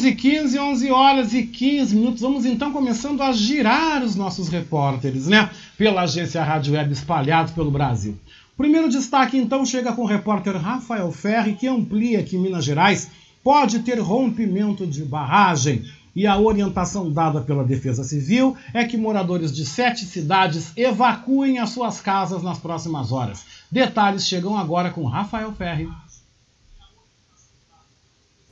[0.00, 2.22] 11 15 11 horas e 15 minutos.
[2.22, 5.50] Vamos então começando a girar os nossos repórteres, né?
[5.76, 8.16] Pela agência Rádio Web espalhados pelo Brasil.
[8.56, 13.10] Primeiro destaque então chega com o repórter Rafael Ferri, que amplia que Minas Gerais
[13.44, 15.84] pode ter rompimento de barragem.
[16.16, 21.70] E a orientação dada pela Defesa Civil é que moradores de sete cidades evacuem as
[21.70, 23.44] suas casas nas próximas horas.
[23.70, 25.86] Detalhes chegam agora com Rafael Ferri.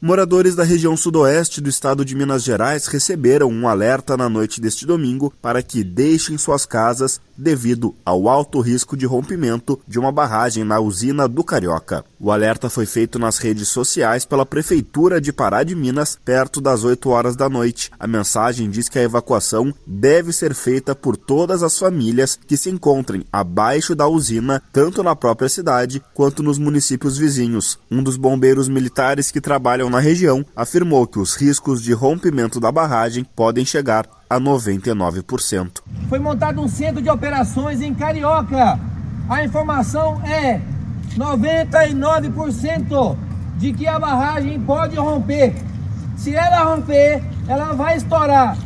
[0.00, 4.86] Moradores da região sudoeste do estado de Minas Gerais receberam um alerta na noite deste
[4.86, 10.62] domingo para que deixem suas casas devido ao alto risco de rompimento de uma barragem
[10.62, 12.04] na usina do Carioca.
[12.18, 16.82] O alerta foi feito nas redes sociais pela Prefeitura de Pará de Minas, perto das
[16.82, 17.90] 8 horas da noite.
[17.98, 22.70] A mensagem diz que a evacuação deve ser feita por todas as famílias que se
[22.70, 27.78] encontrem abaixo da usina, tanto na própria cidade quanto nos municípios vizinhos.
[27.90, 32.72] Um dos bombeiros militares que trabalham na região afirmou que os riscos de rompimento da
[32.72, 35.80] barragem podem chegar a 99%.
[36.08, 38.78] Foi montado um centro de operações em Carioca.
[39.28, 40.60] A informação é
[41.16, 43.16] 99%
[43.56, 45.54] de que a barragem pode romper.
[46.16, 48.56] Se ela romper, ela vai estourar.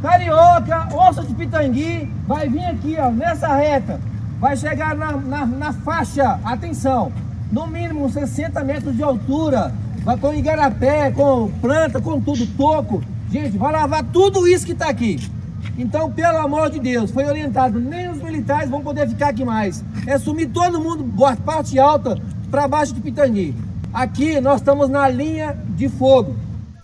[0.00, 4.00] Carioca, osso de pitangui, vai vir aqui, ó, nessa reta.
[4.38, 7.12] Vai chegar na, na, na faixa, atenção,
[7.50, 9.74] no mínimo 60 metros de altura
[10.04, 13.02] vai com igarapé, com planta, com tudo, toco.
[13.30, 15.18] Gente, vai lavar tudo isso que está aqui.
[15.76, 19.84] Então, pelo amor de Deus, foi orientado, nem os militares vão poder ficar aqui mais.
[20.06, 21.04] É sumir todo mundo,
[21.44, 22.20] parte alta,
[22.50, 23.54] para baixo de Pitangui.
[23.92, 26.34] Aqui nós estamos na linha de fogo.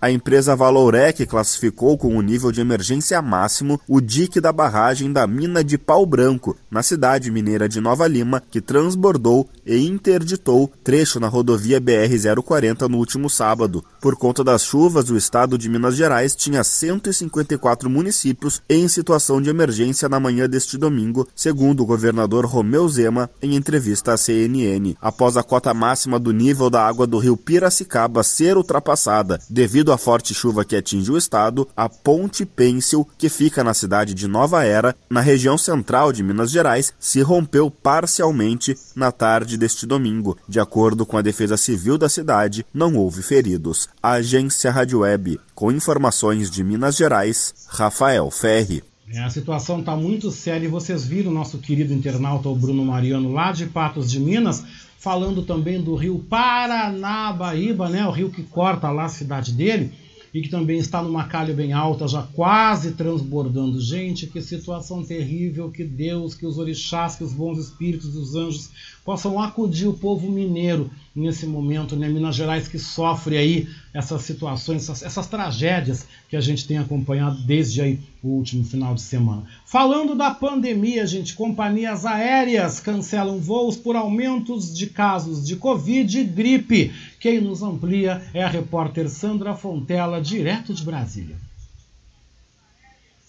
[0.01, 5.25] A empresa Valorec classificou com o nível de emergência máximo o dique da barragem da
[5.25, 11.19] mina de Pau Branco, na cidade mineira de Nova Lima, que transbordou e interditou trecho
[11.19, 13.83] na rodovia BR-040 no último sábado.
[13.99, 19.49] Por conta das chuvas, o estado de Minas Gerais tinha 154 municípios em situação de
[19.49, 24.95] emergência na manhã deste domingo, segundo o governador Romeu Zema em entrevista à CNN.
[25.01, 29.97] Após a cota máxima do nível da água do rio Piracicaba ser ultrapassada devido à
[29.97, 34.63] forte chuva que atinge o estado, a Ponte Pêncil, que fica na cidade de Nova
[34.63, 40.37] Era, na região central de Minas Gerais, se rompeu parcialmente na tarde deste domingo.
[40.47, 43.87] De acordo com a Defesa Civil da cidade, não houve feridos.
[44.01, 48.83] A agência Rádio Web, com informações de Minas Gerais, Rafael Ferri.
[49.07, 53.31] É, a situação está muito séria e vocês viram o nosso querido internauta, Bruno Mariano,
[53.31, 54.63] lá de Patos de Minas,
[54.97, 59.91] falando também do rio Paranabaíba, né, o rio que corta lá a cidade dele
[60.35, 63.79] e que também está numa calha bem alta, já quase transbordando.
[63.79, 68.69] Gente, que situação terrível, que Deus, que os orixás, que os bons espíritos, os anjos
[69.05, 72.09] possam acudir o povo mineiro nesse momento, né?
[72.09, 77.37] Minas Gerais que sofre aí essas situações, essas, essas, tragédias que a gente tem acompanhado
[77.43, 79.43] desde aí o último final de semana.
[79.65, 86.23] Falando da pandemia, gente, companhias aéreas cancelam voos por aumentos de casos de Covid e
[86.23, 86.91] gripe.
[87.19, 91.37] Quem nos amplia é a repórter Sandra Fontela, direto de Brasília.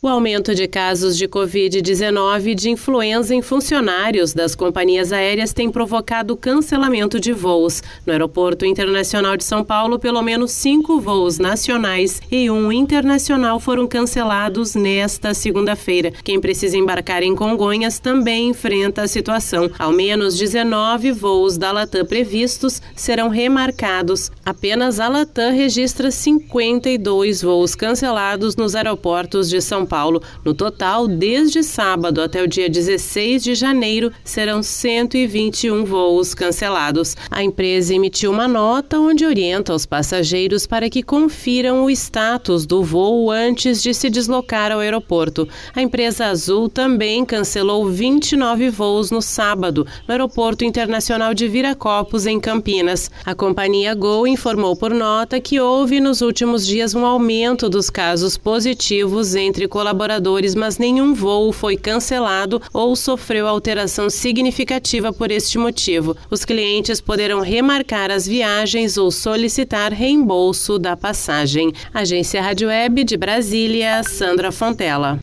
[0.07, 5.69] O aumento de casos de Covid-19 e de influenza em funcionários das companhias aéreas tem
[5.69, 7.83] provocado cancelamento de voos.
[8.07, 13.85] No Aeroporto Internacional de São Paulo, pelo menos cinco voos nacionais e um internacional foram
[13.89, 16.13] cancelados nesta segunda-feira.
[16.23, 19.69] Quem precisa embarcar em Congonhas também enfrenta a situação.
[19.77, 24.31] Ao menos 19 voos da Latam previstos serão remarcados.
[24.45, 29.96] Apenas a Latam registra 52 voos cancelados nos aeroportos de São Paulo.
[29.97, 30.21] Paulo.
[30.45, 37.17] No total, desde sábado até o dia 16 de janeiro, serão 121 voos cancelados.
[37.31, 42.85] A empresa emitiu uma nota onde orienta os passageiros para que confiram o status do
[42.85, 45.49] voo antes de se deslocar ao aeroporto.
[45.75, 52.39] A empresa Azul também cancelou 29 voos no sábado, no Aeroporto Internacional de Viracopos, em
[52.39, 53.11] Campinas.
[53.25, 58.37] A companhia Gol informou por nota que houve nos últimos dias um aumento dos casos
[58.37, 66.17] positivos entre colaboradores mas nenhum voo foi cancelado ou sofreu alteração significativa por este motivo.
[66.31, 71.75] Os clientes poderão remarcar as viagens ou solicitar reembolso da passagem.
[71.93, 75.19] Agência Rádio Web de Brasília, Sandra Fontela.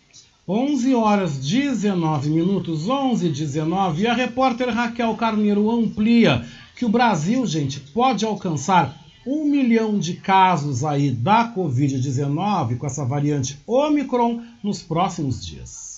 [0.47, 6.45] 11 horas 19 minutos, 11 e 19, e a repórter Raquel Carneiro amplia
[6.75, 13.05] que o Brasil, gente, pode alcançar um milhão de casos aí da Covid-19 com essa
[13.05, 15.92] variante Omicron nos próximos dias.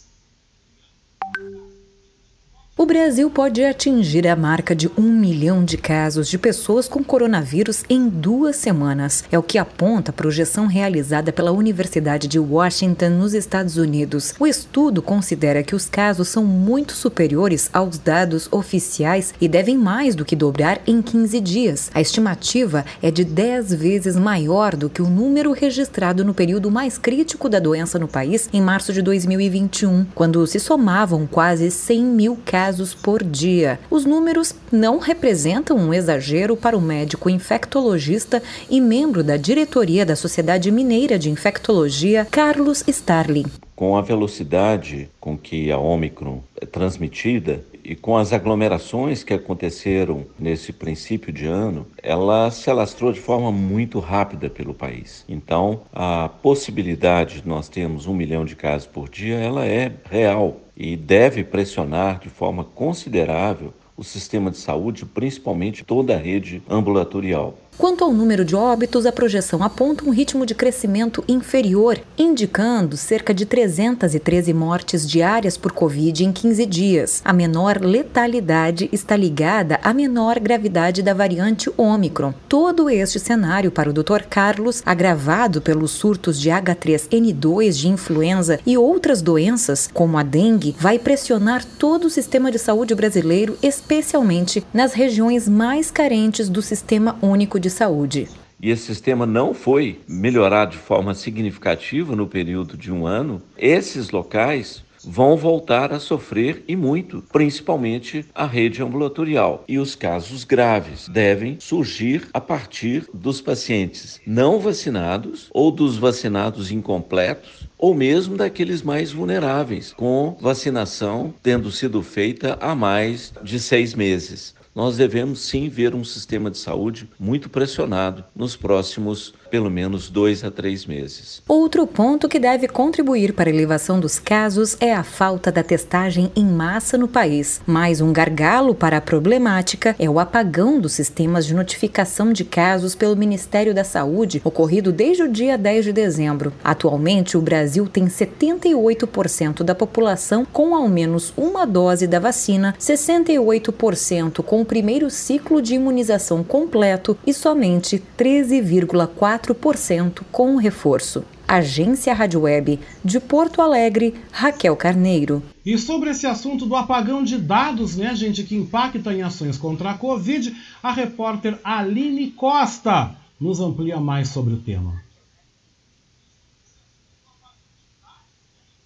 [2.78, 7.86] O Brasil pode atingir a marca de um milhão de casos de pessoas com coronavírus
[7.90, 9.24] em duas semanas.
[9.32, 14.34] É o que aponta a projeção realizada pela Universidade de Washington, nos Estados Unidos.
[14.38, 20.14] O estudo considera que os casos são muito superiores aos dados oficiais e devem mais
[20.14, 21.90] do que dobrar em 15 dias.
[21.94, 26.98] A estimativa é de 10 vezes maior do que o número registrado no período mais
[26.98, 32.38] crítico da doença no país, em março de 2021, quando se somavam quase 100 mil
[32.44, 33.80] casos casos por dia.
[33.92, 40.16] Os números não representam um exagero para o médico infectologista e membro da diretoria da
[40.16, 43.46] Sociedade Mineira de Infectologia, Carlos Starling.
[43.76, 50.26] Com a velocidade com que a Omicron é transmitida e com as aglomerações que aconteceram
[50.40, 55.24] nesse princípio de ano, ela se alastrou de forma muito rápida pelo país.
[55.30, 60.58] Então, a possibilidade de nós termos um milhão de casos por dia, ela é real
[60.76, 67.56] e deve pressionar de forma considerável o sistema de saúde, principalmente toda a rede ambulatorial.
[67.78, 73.34] Quanto ao número de óbitos, a projeção aponta um ritmo de crescimento inferior, indicando cerca
[73.34, 77.22] de 313 mortes diárias por Covid em 15 dias.
[77.26, 82.34] A menor letalidade está ligada à menor gravidade da variante Ômicron.
[82.48, 84.24] Todo este cenário para o Dr.
[84.30, 90.98] Carlos, agravado pelos surtos de H3N2 de influenza e outras doenças, como a dengue, vai
[90.98, 97.60] pressionar todo o sistema de saúde brasileiro, especialmente nas regiões mais carentes do Sistema Único
[97.60, 98.28] de de saúde.
[98.62, 104.12] E esse sistema não foi melhorado de forma significativa no período de um ano, esses
[104.12, 109.64] locais vão voltar a sofrer e muito, principalmente a rede ambulatorial.
[109.68, 116.72] E os casos graves devem surgir a partir dos pacientes não vacinados ou dos vacinados
[116.72, 123.96] incompletos ou mesmo daqueles mais vulneráveis, com vacinação tendo sido feita há mais de seis
[123.96, 130.10] meses nós devemos sim ver um sistema de saúde muito pressionado nos próximos pelo menos
[130.10, 131.42] dois a três meses.
[131.48, 136.30] Outro ponto que deve contribuir para a elevação dos casos é a falta da testagem
[136.36, 137.62] em massa no país.
[137.66, 142.96] Mais um gargalo para a problemática é o apagão dos sistemas de notificação de casos
[142.96, 146.52] pelo Ministério da Saúde, ocorrido desde o dia 10 de dezembro.
[146.62, 154.44] Atualmente, o Brasil tem 78% da população com ao menos uma dose da vacina, 68%
[154.44, 161.24] com o primeiro ciclo de imunização completo e somente 13,4% 4% com reforço.
[161.48, 165.44] Agência Rádio Web de Porto Alegre, Raquel Carneiro.
[165.66, 169.92] E sobre esse assunto do apagão de dados, né, gente, que impacta em ações contra
[169.92, 175.05] a Covid, a repórter Aline Costa nos amplia mais sobre o tema.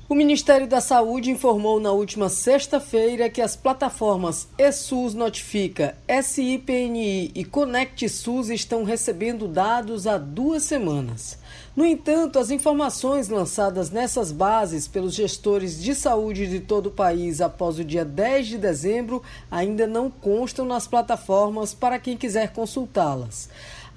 [0.10, 7.45] O Ministério da Saúde informou na última sexta-feira que as plataformas eSUS Notifica, SIPNI e
[7.45, 11.38] Conect SUS estão recebendo dados há duas semanas.
[11.76, 17.39] No entanto, as informações lançadas nessas bases pelos gestores de saúde de todo o país
[17.39, 23.47] após o dia 10 de dezembro ainda não constam nas plataformas para quem quiser consultá-las.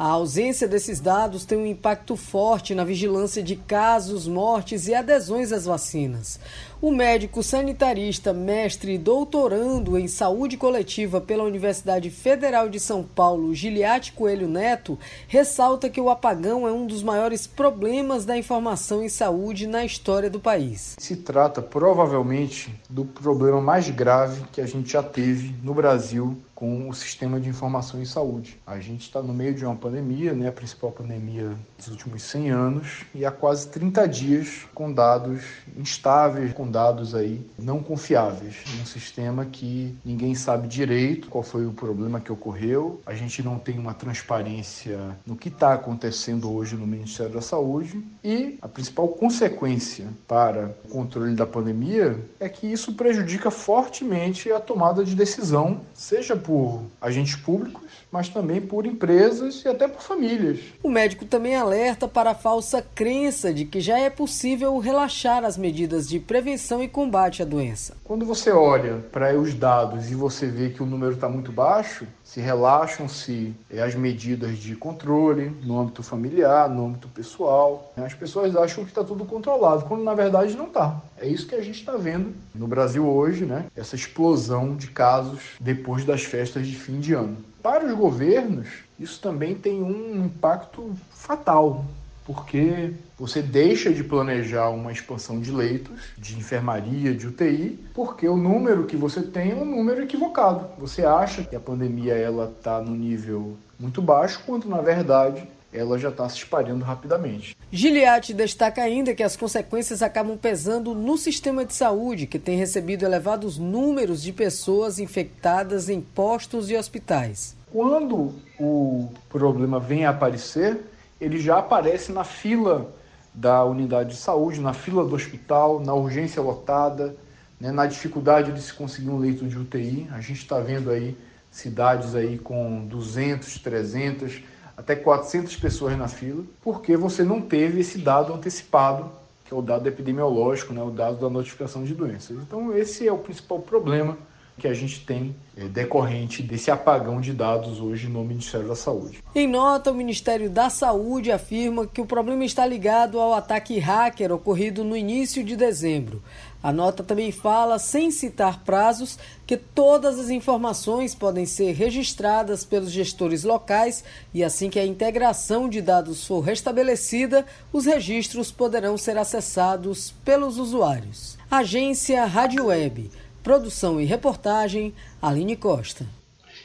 [0.02, 5.52] A ausência desses dados tem um impacto forte na vigilância de casos, mortes e adesões
[5.52, 6.40] às vacinas.
[6.82, 13.54] O médico sanitarista, mestre e doutorando em saúde coletiva pela Universidade Federal de São Paulo,
[13.54, 19.08] Giliate Coelho Neto, ressalta que o apagão é um dos maiores problemas da informação em
[19.08, 20.96] saúde na história do país.
[20.98, 26.88] Se trata provavelmente do problema mais grave que a gente já teve no Brasil com
[26.88, 28.56] o sistema de informação em saúde.
[28.64, 32.50] A gente está no meio de uma pandemia, né, a principal pandemia dos últimos 100
[32.50, 35.42] anos, e há quase 30 dias com dados
[35.76, 41.72] instáveis, com dados aí não confiáveis, um sistema que ninguém sabe direito qual foi o
[41.72, 43.00] problema que ocorreu.
[43.06, 48.02] A gente não tem uma transparência no que está acontecendo hoje no Ministério da Saúde
[48.24, 54.58] e a principal consequência para o controle da pandemia é que isso prejudica fortemente a
[54.58, 60.60] tomada de decisão, seja por agentes públicos, mas também por empresas e até por famílias.
[60.82, 65.56] O médico também alerta para a falsa crença de que já é possível relaxar as
[65.56, 67.96] medidas de prevenção e combate à doença.
[68.04, 72.06] Quando você olha para os dados e você vê que o número está muito baixo,
[72.22, 77.92] se relaxam-se é, as medidas de controle no âmbito familiar, no âmbito pessoal.
[77.96, 81.00] As pessoas acham que está tudo controlado, quando na verdade não está.
[81.18, 83.66] É isso que a gente está vendo no Brasil hoje, né?
[83.76, 87.36] Essa explosão de casos depois das festas de fim de ano.
[87.62, 91.84] Para os governos, isso também tem um impacto fatal
[92.24, 98.36] porque você deixa de planejar uma expansão de leitos, de enfermaria, de UTI, porque o
[98.36, 100.68] número que você tem é um número equivocado.
[100.78, 105.98] Você acha que a pandemia ela está no nível muito baixo, quando na verdade ela
[105.98, 107.56] já está se espalhando rapidamente.
[107.70, 113.04] Giliati destaca ainda que as consequências acabam pesando no sistema de saúde, que tem recebido
[113.04, 117.56] elevados números de pessoas infectadas em postos e hospitais.
[117.72, 120.91] Quando o problema vem a aparecer,
[121.22, 122.92] ele já aparece na fila
[123.32, 127.14] da unidade de saúde, na fila do hospital, na urgência lotada,
[127.60, 130.08] né, na dificuldade de se conseguir um leito de UTI.
[130.10, 131.16] A gente está vendo aí
[131.48, 134.42] cidades aí com 200, 300,
[134.76, 139.08] até 400 pessoas na fila, porque você não teve esse dado antecipado,
[139.44, 142.36] que é o dado epidemiológico, né, o dado da notificação de doenças.
[142.36, 144.18] Então esse é o principal problema
[144.58, 149.22] que a gente tem é, decorrente desse apagão de dados hoje no Ministério da Saúde.
[149.34, 154.32] Em nota, o Ministério da Saúde afirma que o problema está ligado ao ataque hacker
[154.32, 156.22] ocorrido no início de dezembro.
[156.62, 162.92] A nota também fala, sem citar prazos, que todas as informações podem ser registradas pelos
[162.92, 169.18] gestores locais e assim que a integração de dados for restabelecida, os registros poderão ser
[169.18, 171.36] acessados pelos usuários.
[171.50, 173.10] Agência Rádio Web.
[173.42, 176.06] Produção e reportagem, Aline Costa.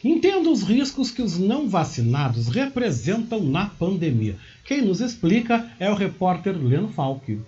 [0.03, 4.37] Entenda os riscos que os não vacinados representam na pandemia.
[4.63, 7.39] Quem nos explica é o repórter Leno Falque.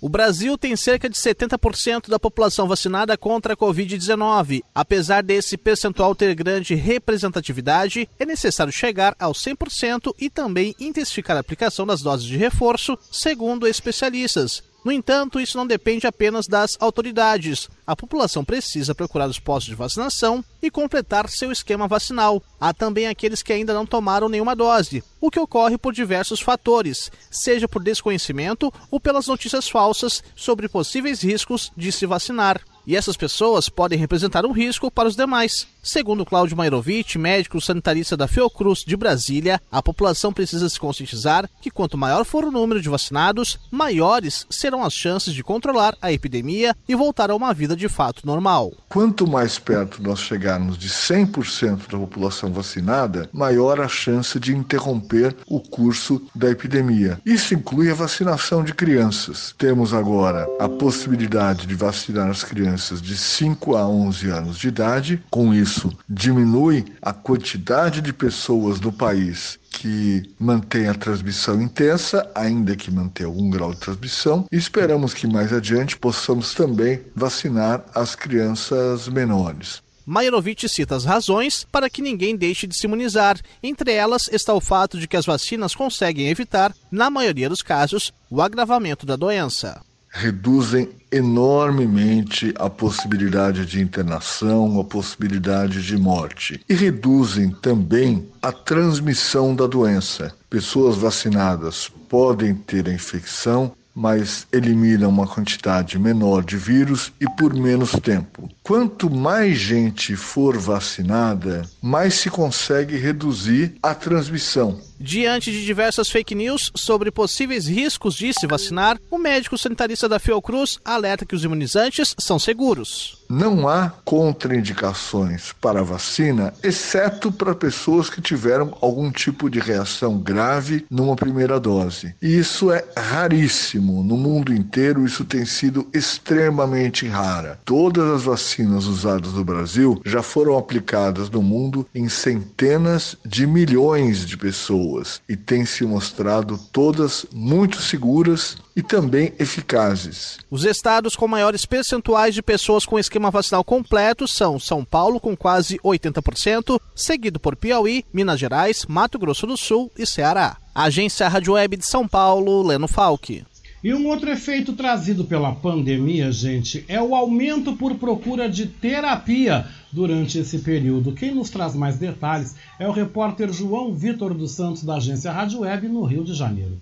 [0.00, 4.62] O Brasil tem cerca de 70% da população vacinada contra a Covid-19.
[4.74, 11.40] Apesar desse percentual ter grande representatividade, é necessário chegar aos 100% e também intensificar a
[11.40, 14.69] aplicação das doses de reforço, segundo especialistas.
[14.84, 17.68] No entanto, isso não depende apenas das autoridades.
[17.86, 22.42] A população precisa procurar os postos de vacinação e completar seu esquema vacinal.
[22.58, 27.10] Há também aqueles que ainda não tomaram nenhuma dose, o que ocorre por diversos fatores,
[27.30, 32.60] seja por desconhecimento ou pelas notícias falsas sobre possíveis riscos de se vacinar.
[32.86, 35.66] E essas pessoas podem representar um risco para os demais.
[35.82, 41.70] Segundo Cláudio Mairovich, médico sanitarista da Fiocruz de Brasília, a população precisa se conscientizar que
[41.70, 46.76] quanto maior for o número de vacinados, maiores serão as chances de controlar a epidemia
[46.86, 48.72] e voltar a uma vida de fato normal.
[48.90, 55.34] Quanto mais perto nós chegarmos de 100% da população vacinada, maior a chance de interromper
[55.46, 57.18] o curso da epidemia.
[57.24, 59.54] Isso inclui a vacinação de crianças.
[59.56, 65.22] Temos agora a possibilidade de vacinar as crianças de 5 a 11 anos de idade.
[65.30, 72.28] Com isso, isso diminui a quantidade de pessoas no país que mantém a transmissão intensa,
[72.34, 77.84] ainda que mantenha algum grau de transmissão, e esperamos que mais adiante possamos também vacinar
[77.94, 79.80] as crianças menores.
[80.04, 83.38] Mairovich cita as razões para que ninguém deixe de se imunizar.
[83.62, 88.12] Entre elas está o fato de que as vacinas conseguem evitar, na maioria dos casos,
[88.28, 89.80] o agravamento da doença
[90.10, 99.54] reduzem enormemente a possibilidade de internação, a possibilidade de morte e reduzem também a transmissão
[99.54, 100.32] da doença.
[100.48, 107.54] Pessoas vacinadas podem ter a infecção, mas eliminam uma quantidade menor de vírus e por
[107.54, 108.48] menos tempo.
[108.62, 114.80] Quanto mais gente for vacinada, mais se consegue reduzir a transmissão.
[115.02, 120.18] Diante de diversas fake news sobre possíveis riscos de se vacinar, o médico sanitarista da
[120.18, 123.18] Fiocruz alerta que os imunizantes são seguros.
[123.26, 130.18] Não há contraindicações para a vacina, exceto para pessoas que tiveram algum tipo de reação
[130.18, 132.14] grave numa primeira dose.
[132.20, 134.02] E isso é raríssimo.
[134.02, 137.58] No mundo inteiro, isso tem sido extremamente rara.
[137.64, 144.26] Todas as vacinas usadas no Brasil já foram aplicadas no mundo em centenas de milhões
[144.26, 150.38] de pessoas pessoas e têm se mostrado todas muito seguras e também eficazes.
[150.50, 155.36] Os estados com maiores percentuais de pessoas com esquema vacinal completo são São Paulo, com
[155.36, 160.56] quase 80%, seguido por Piauí, Minas Gerais, Mato Grosso do Sul e Ceará.
[160.74, 163.44] Agência Rádio Web de São Paulo, Leno Falck.
[163.82, 169.66] E um outro efeito trazido pela pandemia, gente, é o aumento por procura de terapia
[169.92, 171.12] durante esse período.
[171.12, 175.60] Quem nos traz mais detalhes é o repórter João Vitor dos Santos, da agência Rádio
[175.60, 176.78] Web, no Rio de Janeiro.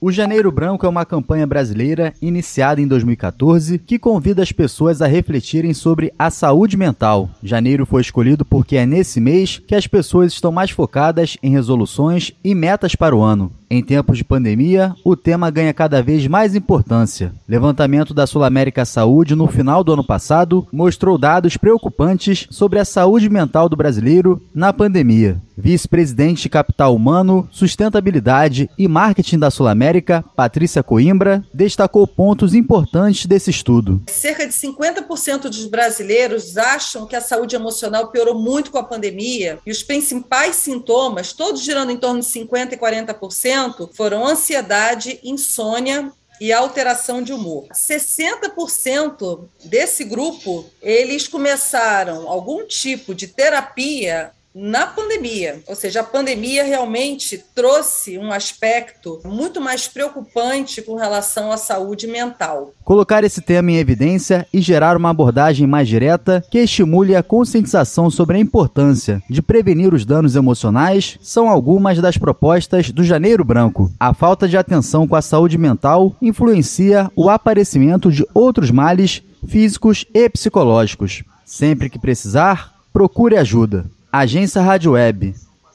[0.00, 5.06] O Janeiro Branco é uma campanha brasileira iniciada em 2014 que convida as pessoas a
[5.06, 7.30] refletirem sobre a saúde mental.
[7.42, 12.32] Janeiro foi escolhido porque é nesse mês que as pessoas estão mais focadas em resoluções
[12.44, 13.50] e metas para o ano.
[13.70, 17.32] Em tempos de pandemia, o tema ganha cada vez mais importância.
[17.48, 22.84] Levantamento da Sul América Saúde no final do ano passado mostrou dados preocupantes sobre a
[22.84, 25.40] saúde mental do brasileiro na pandemia.
[25.56, 33.26] Vice-presidente de Capital Humano, Sustentabilidade e Marketing da Sul América, Patrícia Coimbra, destacou pontos importantes
[33.26, 34.02] desse estudo.
[34.08, 39.58] Cerca de 50% dos brasileiros acham que a saúde emocional piorou muito com a pandemia
[39.64, 43.53] e os principais sintomas, todos girando em torno de 50% e 40%,
[43.92, 47.66] foram ansiedade, insônia e alteração de humor.
[47.72, 55.60] 60% desse grupo, eles começaram algum tipo de terapia na pandemia.
[55.66, 62.06] Ou seja, a pandemia realmente trouxe um aspecto muito mais preocupante com relação à saúde
[62.06, 62.72] mental.
[62.84, 68.08] Colocar esse tema em evidência e gerar uma abordagem mais direta que estimule a conscientização
[68.10, 73.90] sobre a importância de prevenir os danos emocionais são algumas das propostas do Janeiro Branco.
[73.98, 80.04] A falta de atenção com a saúde mental influencia o aparecimento de outros males físicos
[80.14, 81.24] e psicológicos.
[81.44, 83.84] Sempre que precisar, procure ajuda.
[84.16, 85.34] Agência Rádio Web,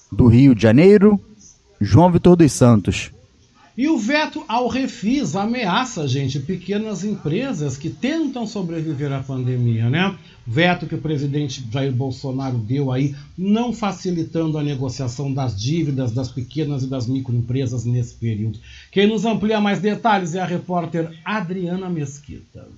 [0.10, 1.20] do Rio de Janeiro,
[1.82, 3.12] João Vitor dos Santos.
[3.78, 10.16] E o veto ao refis ameaça, gente, pequenas empresas que tentam sobreviver à pandemia, né?
[10.48, 16.30] Veto que o presidente Jair Bolsonaro deu aí, não facilitando a negociação das dívidas das
[16.30, 18.58] pequenas e das microempresas nesse período.
[18.90, 22.70] Quem nos amplia mais detalhes é a repórter Adriana Mesquita.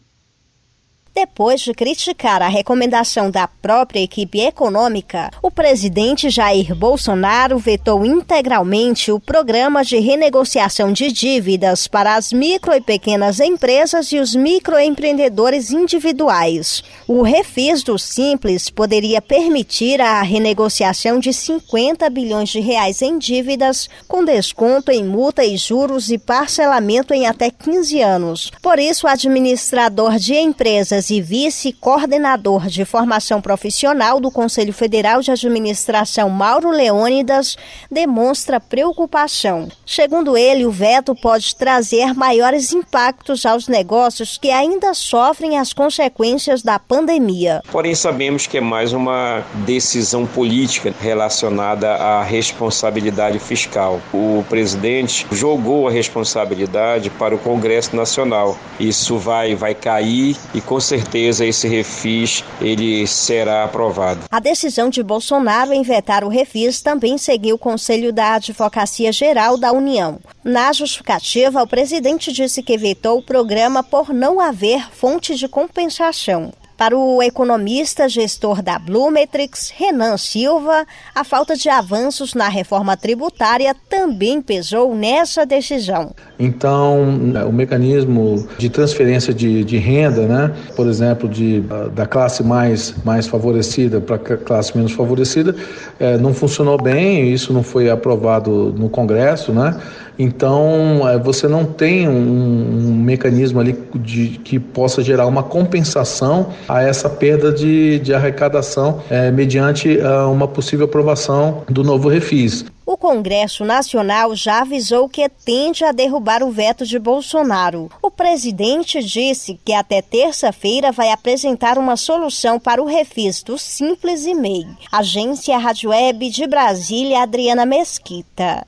[1.14, 9.12] Depois de criticar a recomendação da própria equipe econômica, o presidente Jair Bolsonaro vetou integralmente
[9.12, 15.72] o programa de renegociação de dívidas para as micro e pequenas empresas e os microempreendedores
[15.72, 16.82] individuais.
[17.06, 23.90] O refis do Simples poderia permitir a renegociação de 50 bilhões de reais em dívidas,
[24.08, 28.52] com desconto em multa e juros e parcelamento em até 15 anos.
[28.62, 35.32] Por isso, o administrador de empresas e vice-coordenador de formação profissional do Conselho Federal de
[35.32, 37.58] Administração, Mauro Leônidas,
[37.90, 39.70] demonstra preocupação.
[39.86, 46.62] Segundo ele, o veto pode trazer maiores impactos aos negócios que ainda sofrem as consequências
[46.62, 47.62] da pandemia.
[47.72, 54.02] Porém, sabemos que é mais uma decisão política relacionada à responsabilidade fiscal.
[54.14, 58.58] O presidente jogou a responsabilidade para o Congresso Nacional.
[58.80, 64.26] Isso vai, vai cair e, com certeza esse refis ele será aprovado.
[64.30, 69.58] A decisão de Bolsonaro em vetar o refis também seguiu o Conselho da Advocacia Geral
[69.58, 70.20] da União.
[70.44, 76.52] Na justificativa, o presidente disse que vetou o programa por não haver fonte de compensação.
[76.82, 83.76] Para o economista gestor da Blumetrix, Renan Silva, a falta de avanços na reforma tributária
[83.88, 86.10] também pesou nessa decisão.
[86.40, 87.04] Então,
[87.48, 91.64] o mecanismo de transferência de, de renda, né, por exemplo, de,
[91.94, 95.56] da classe mais, mais favorecida para a classe menos favorecida,
[96.00, 99.80] é, não funcionou bem, isso não foi aprovado no Congresso, né?
[100.22, 106.54] Então, é, você não tem um, um mecanismo ali de, que possa gerar uma compensação
[106.70, 112.64] a essa perda de, de arrecadação é, mediante uh, uma possível aprovação do novo refis.
[112.86, 117.90] O Congresso Nacional já avisou que tende a derrubar o veto de Bolsonaro.
[118.00, 124.28] O presidente disse que até terça-feira vai apresentar uma solução para o refis do Simples
[124.28, 124.68] e MEI.
[124.92, 128.68] Agência Rádio Web de Brasília, Adriana Mesquita.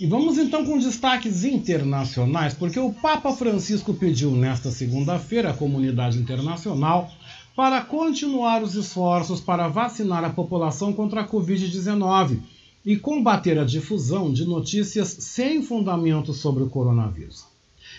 [0.00, 6.18] E vamos então com destaques internacionais, porque o Papa Francisco pediu nesta segunda-feira à comunidade
[6.18, 7.10] internacional
[7.54, 12.38] para continuar os esforços para vacinar a população contra a Covid-19
[12.84, 17.44] e combater a difusão de notícias sem fundamento sobre o coronavírus.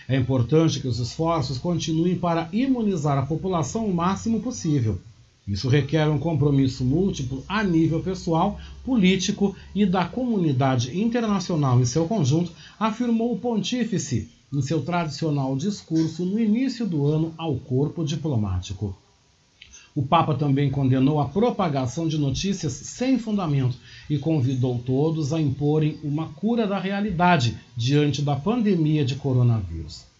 [0.08, 5.00] É importante que os esforços continuem para imunizar a população o máximo possível.
[5.48, 12.08] Isso requer um compromisso múltiplo a nível pessoal, político e da comunidade internacional em seu
[12.08, 18.96] conjunto, afirmou o pontífice em seu tradicional discurso no início do ano ao corpo diplomático.
[19.96, 23.78] O Papa também condenou a propagação de notícias sem fundamento
[24.10, 30.12] e convidou todos a imporem uma cura da realidade diante da pandemia de coronavírus.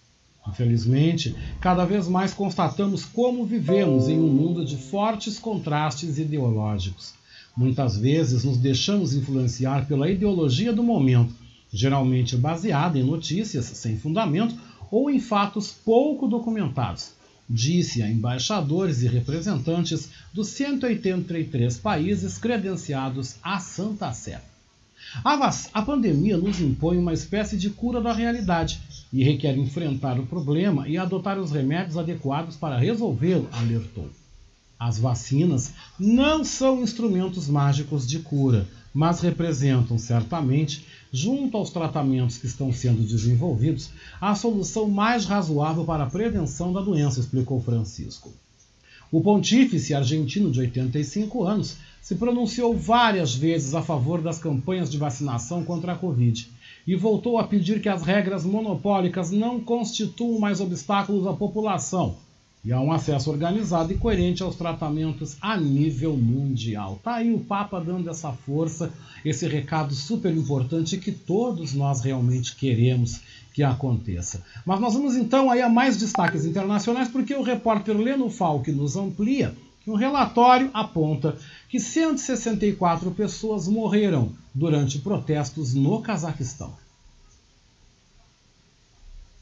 [0.48, 7.14] Infelizmente, cada vez mais constatamos como vivemos em um mundo de fortes contrastes ideológicos.
[7.56, 11.34] Muitas vezes nos deixamos influenciar pela ideologia do momento,
[11.72, 14.56] geralmente baseada em notícias sem fundamento
[14.92, 17.14] ou em fatos pouco documentados,
[17.50, 24.42] disse a embaixadores e representantes dos 183 países credenciados à Santa Sé.
[25.22, 28.80] A, a pandemia nos impõe uma espécie de cura da realidade
[29.12, 34.10] e requer enfrentar o problema e adotar os remédios adequados para resolvê-lo, alertou.
[34.80, 42.46] As vacinas não são instrumentos mágicos de cura, mas representam certamente, junto aos tratamentos que
[42.46, 43.90] estão sendo desenvolvidos,
[44.20, 48.32] a solução mais razoável para a prevenção da doença, explicou Francisco.
[49.12, 54.98] O pontífice argentino de 85 anos se pronunciou várias vezes a favor das campanhas de
[54.98, 56.52] vacinação contra a Covid
[56.86, 62.18] e voltou a pedir que as regras monopólicas não constituam mais obstáculos à população.
[62.66, 66.98] e a um acesso organizado e coerente aos tratamentos a nível mundial.
[67.04, 68.94] Tá aí o Papa dando essa força,
[69.24, 73.20] esse recado super importante que todos nós realmente queremos
[73.54, 74.42] que aconteça.
[74.66, 78.96] Mas nós vamos então aí a mais destaques internacionais, porque o repórter Leno Falck nos
[78.96, 81.38] amplia que um relatório aponta
[81.74, 86.72] que 164 pessoas morreram durante protestos no Cazaquistão.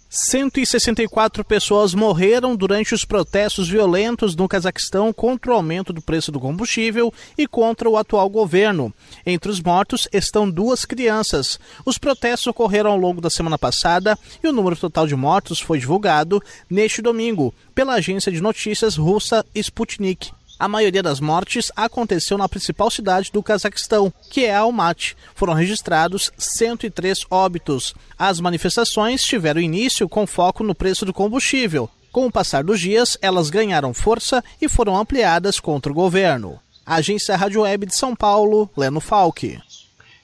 [0.09, 6.39] 164 pessoas morreram durante os protestos violentos no Cazaquistão contra o aumento do preço do
[6.39, 8.93] combustível e contra o atual governo.
[9.25, 11.59] Entre os mortos estão duas crianças.
[11.86, 15.79] Os protestos ocorreram ao longo da semana passada e o número total de mortos foi
[15.79, 20.32] divulgado neste domingo pela agência de notícias russa Sputnik.
[20.62, 25.18] A maioria das mortes aconteceu na principal cidade do Cazaquistão, que é Almaty.
[25.34, 27.95] Foram registrados 103 óbitos.
[28.16, 31.89] As manifestações tiveram início com foco no preço do combustível.
[32.12, 36.59] Com o passar dos dias, elas ganharam força e foram ampliadas contra o governo.
[36.86, 39.59] Agência Rádio Web de São Paulo, Leno Falck.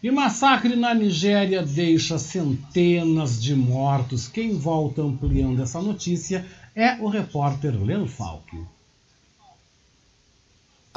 [0.04, 4.28] E massacre na Nigéria deixa centenas de mortos.
[4.28, 8.56] Quem volta ampliando essa notícia é o repórter Leno Falck.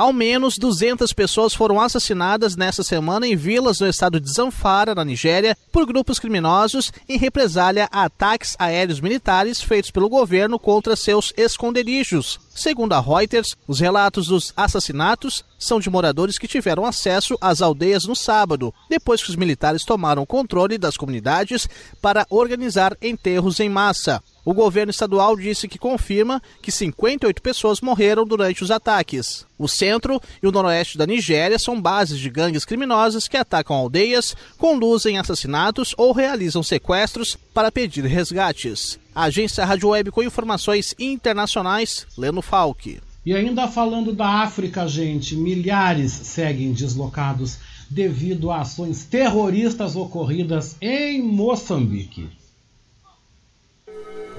[0.01, 5.05] Ao menos 200 pessoas foram assassinadas nesta semana em vilas no estado de Zamfara, na
[5.05, 11.34] Nigéria, por grupos criminosos em represália a ataques aéreos militares feitos pelo governo contra seus
[11.36, 12.40] esconderijos.
[12.61, 18.04] Segundo a Reuters, os relatos dos assassinatos são de moradores que tiveram acesso às aldeias
[18.04, 21.66] no sábado, depois que os militares tomaram controle das comunidades
[22.02, 24.22] para organizar enterros em massa.
[24.44, 29.46] O governo estadual disse que confirma que 58 pessoas morreram durante os ataques.
[29.58, 34.36] O centro e o noroeste da Nigéria são bases de gangues criminosas que atacam aldeias,
[34.58, 38.98] conduzem assassinatos ou realizam sequestros para pedir resgates.
[39.14, 43.00] A agência Rádio Web com informações internacionais, Leno Falck.
[43.24, 47.58] E ainda falando da África, gente, milhares seguem deslocados
[47.90, 52.28] devido a ações terroristas ocorridas em Moçambique.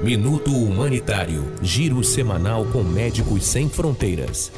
[0.01, 4.51] Minuto Humanitário Giro semanal com Médicos Sem Fronteiras.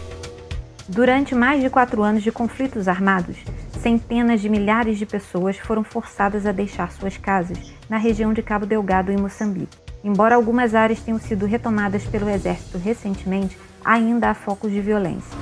[0.88, 3.38] Durante mais de quatro anos de conflitos armados,
[3.82, 7.58] centenas de milhares de pessoas foram forçadas a deixar suas casas
[7.90, 9.83] na região de Cabo Delgado, em Moçambique.
[10.04, 15.38] Embora algumas áreas tenham sido retomadas pelo exército recentemente, ainda há focos de violência.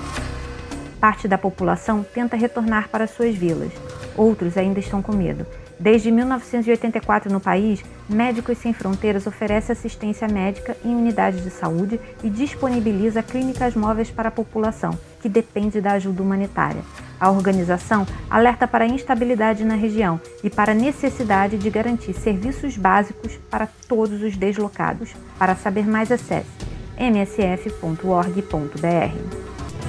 [0.99, 3.71] Parte da população tenta retornar para suas vilas,
[4.15, 5.47] outros ainda estão com medo.
[5.79, 12.29] Desde 1984 no país, Médicos Sem Fronteiras oferece assistência médica em unidades de saúde e
[12.29, 16.81] disponibiliza clínicas móveis para a população, que depende da ajuda humanitária.
[17.19, 22.75] A organização alerta para a instabilidade na região e para a necessidade de garantir serviços
[22.75, 25.11] básicos para todos os deslocados.
[25.37, 26.49] Para saber mais, acesse
[26.97, 28.01] msf.org.br.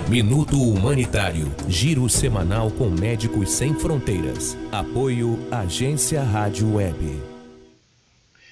[0.09, 1.51] Minuto Humanitário.
[1.69, 4.57] Giro semanal com Médicos Sem Fronteiras.
[4.71, 7.33] Apoio Agência Rádio Web.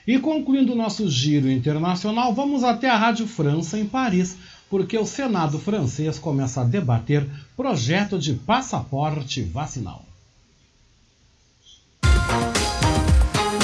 [0.07, 4.37] E concluindo o nosso giro internacional, vamos até a Rádio França, em Paris,
[4.71, 10.05] porque o Senado francês começa a debater projeto de passaporte vacinal.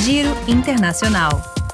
[0.03, 1.31] Giro Internacional.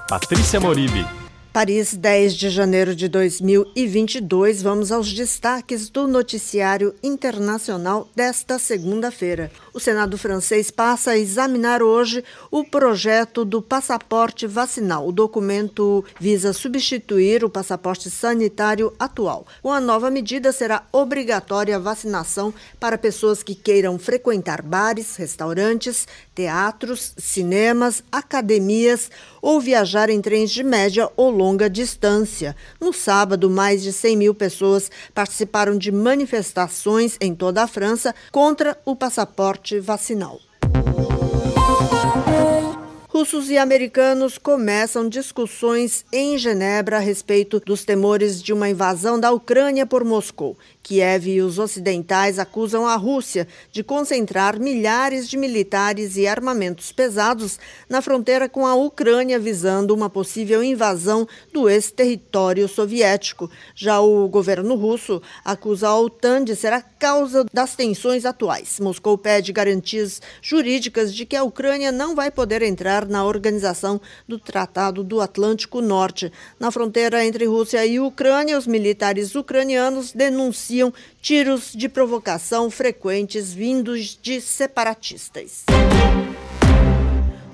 [0.08, 1.21] Patrícia Moribe.
[1.52, 4.62] Paris, 10 de janeiro de 2022.
[4.62, 9.50] Vamos aos destaques do noticiário internacional desta segunda-feira.
[9.74, 15.06] O Senado francês passa a examinar hoje o projeto do passaporte vacinal.
[15.06, 19.46] O documento visa substituir o passaporte sanitário atual.
[19.62, 26.08] Com a nova medida, será obrigatória a vacinação para pessoas que queiram frequentar bares, restaurantes,
[26.34, 29.10] teatros, cinemas, academias
[29.40, 32.56] ou viajar em trens de média ou longa distância.
[32.80, 38.78] No sábado, mais de 100 mil pessoas participaram de manifestações em toda a França contra
[38.84, 40.40] o passaporte vacinal.
[43.12, 49.30] Russos e americanos começam discussões em Genebra a respeito dos temores de uma invasão da
[49.30, 50.56] Ucrânia por Moscou.
[50.82, 57.58] Kiev e os ocidentais acusam a Rússia de concentrar milhares de militares e armamentos pesados
[57.88, 63.48] na fronteira com a Ucrânia, visando uma possível invasão do ex-território soviético.
[63.74, 68.80] Já o governo russo acusa a OTAN de ser a causa das tensões atuais.
[68.80, 74.38] Moscou pede garantias jurídicas de que a Ucrânia não vai poder entrar na organização do
[74.38, 76.32] Tratado do Atlântico Norte.
[76.58, 83.52] Na fronteira entre Rússia e Ucrânia, os militares ucranianos denunciam denunciam tiros de provocação frequentes
[83.52, 85.64] vindos de separatistas.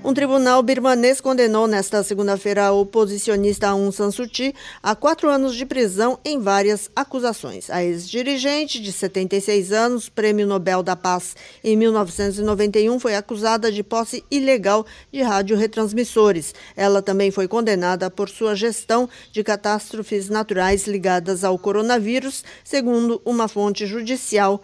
[0.08, 5.54] Um tribunal birmanês condenou nesta segunda-feira a oposicionista Aung San Suu Kyi a quatro anos
[5.54, 7.68] de prisão em várias acusações.
[7.68, 14.24] A ex-dirigente, de 76 anos, prêmio Nobel da Paz em 1991, foi acusada de posse
[14.30, 16.54] ilegal de radioretransmissores.
[16.74, 23.46] Ela também foi condenada por sua gestão de catástrofes naturais ligadas ao coronavírus, segundo uma
[23.46, 24.62] fonte judicial.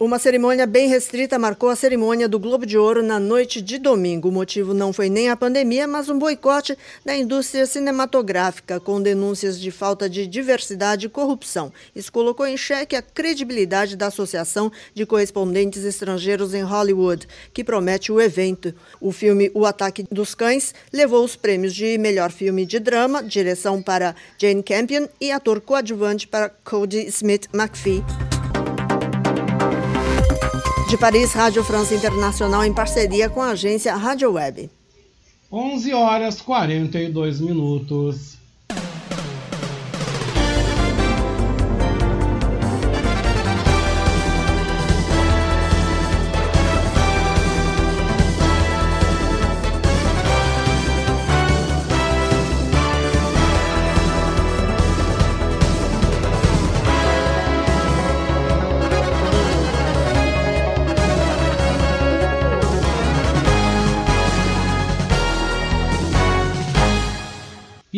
[0.00, 4.30] Uma cerimônia bem restrita marcou a cerimônia do Globo de Ouro na noite de domingo.
[4.30, 6.74] O motivo não foi nem a pandemia, mas um boicote
[7.04, 11.70] da indústria cinematográfica, com denúncias de falta de diversidade e corrupção.
[11.94, 18.10] Isso colocou em xeque a credibilidade da Associação de Correspondentes Estrangeiros em Hollywood, que promete
[18.10, 18.74] o evento.
[19.02, 23.82] O filme O Ataque dos Cães levou os prêmios de melhor filme de drama, direção
[23.82, 28.02] para Jane Campion e ator coadjuvante para Cody Smith McPhee.
[30.90, 34.68] De Paris, Rádio França Internacional em parceria com a agência Rádio Web.
[35.52, 38.39] 11 horas 42 minutos.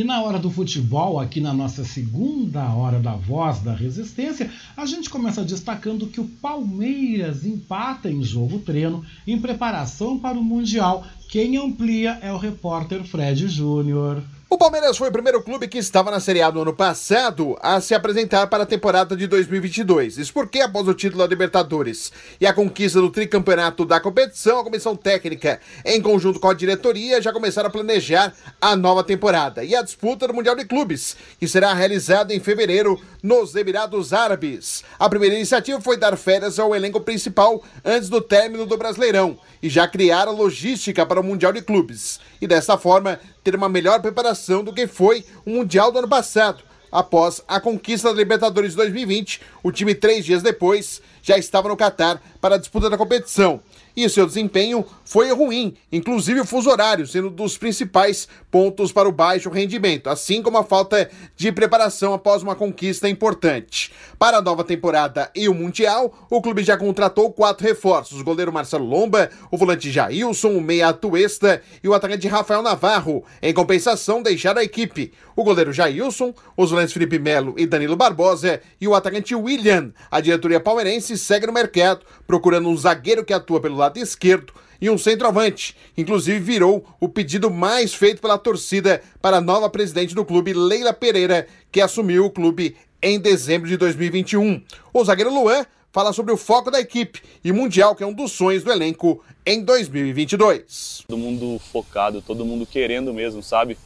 [0.03, 4.85] E na hora do futebol, aqui na nossa segunda hora da voz da resistência, a
[4.85, 11.07] gente começa destacando que o Palmeiras empata em jogo treino em preparação para o Mundial.
[11.29, 14.25] Quem amplia é o repórter Fred Júnior.
[14.53, 17.81] O Palmeiras foi o primeiro clube que estava na Série A no ano passado a
[17.81, 20.19] se apresentar para a temporada de 2022.
[20.19, 24.63] Isso porque, após o título da Libertadores e a conquista do tricampeonato da competição, a
[24.63, 29.75] comissão técnica, em conjunto com a diretoria, já começaram a planejar a nova temporada e
[29.75, 34.85] a disputa do Mundial de Clubes, que será realizada em fevereiro nos Emirados Árabes.
[34.99, 39.71] A primeira iniciativa foi dar férias ao elenco principal antes do término do Brasileirão e
[39.71, 42.21] já criar a logística para o Mundial de Clubes.
[42.43, 46.65] E dessa forma, ter uma melhor preparação do que foi o Mundial do ano passado.
[46.91, 52.21] Após a conquista da Libertadores 2020, o time três dias depois já estava no Catar
[52.41, 53.61] para a disputa da competição
[53.97, 59.09] e seu desempenho foi ruim, inclusive o fuso horário sendo um dos principais pontos para
[59.09, 63.93] o baixo rendimento, assim como a falta de preparação após uma conquista importante.
[64.19, 68.53] Para a nova temporada e o Mundial, o clube já contratou quatro reforços: o goleiro
[68.53, 73.25] Marcelo Lomba, o volante Jailson, o meia Atuesta e o atacante Rafael Navarro.
[73.43, 78.61] Em compensação, deixaram a equipe o goleiro Jailson, os volantes Felipe Melo e Danilo Barbosa
[78.81, 79.93] e o atacante William.
[80.11, 84.91] A diretoria palmeirense segue no mercado, procurando um zagueiro que atua pelo lado esquerdo e
[84.91, 85.77] um centroavante.
[85.97, 90.93] Inclusive virou o pedido mais feito pela torcida para a nova presidente do clube, Leila
[90.93, 94.63] Pereira, que assumiu o clube em dezembro de 2021.
[94.93, 98.33] O zagueiro Luan fala sobre o foco da equipe e Mundial, que é um dos
[98.33, 101.05] sonhos do elenco em 2022.
[101.07, 103.77] Todo mundo focado, todo mundo querendo mesmo, sabe?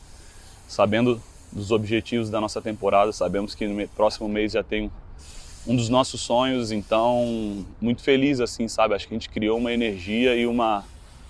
[0.69, 1.21] Sabendo
[1.53, 4.91] dos objetivos da nossa temporada, sabemos que no próximo mês já tem
[5.67, 8.95] um dos nossos sonhos, então muito feliz assim, sabe?
[8.95, 10.85] Acho que a gente criou uma energia e uma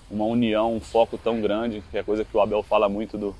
[0.09, 3.35] uma união, um foco tão grande, que é coisa que o Abel fala muito do,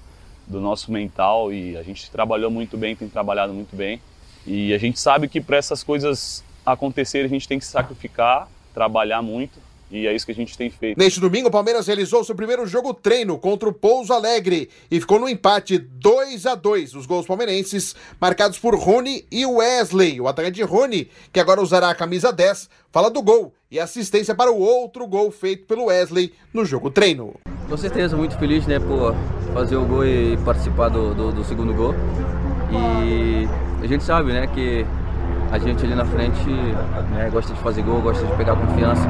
[0.45, 4.01] do nosso mental e a gente trabalhou muito bem, tem trabalhado muito bem.
[4.45, 9.21] E a gente sabe que para essas coisas acontecerem a gente tem que sacrificar, trabalhar
[9.21, 10.97] muito e é isso que a gente tem feito.
[10.97, 15.19] Neste domingo, o Palmeiras realizou seu primeiro jogo treino contra o Pouso Alegre e ficou
[15.19, 20.19] no empate 2 a 2 Os gols palmeirenses marcados por Rony e Wesley.
[20.19, 24.51] O atacante Rony, que agora usará a camisa 10, fala do gol e assistência para
[24.51, 27.35] o outro gol feito pelo Wesley no jogo treino.
[27.69, 29.15] Com certeza, muito feliz né, por
[29.53, 31.93] fazer o gol e participar do, do, do segundo gol.
[32.71, 33.47] E
[33.81, 34.85] a gente sabe né, que
[35.51, 36.49] a gente ali na frente
[37.11, 39.07] né, gosta de fazer gol, gosta de pegar confiança.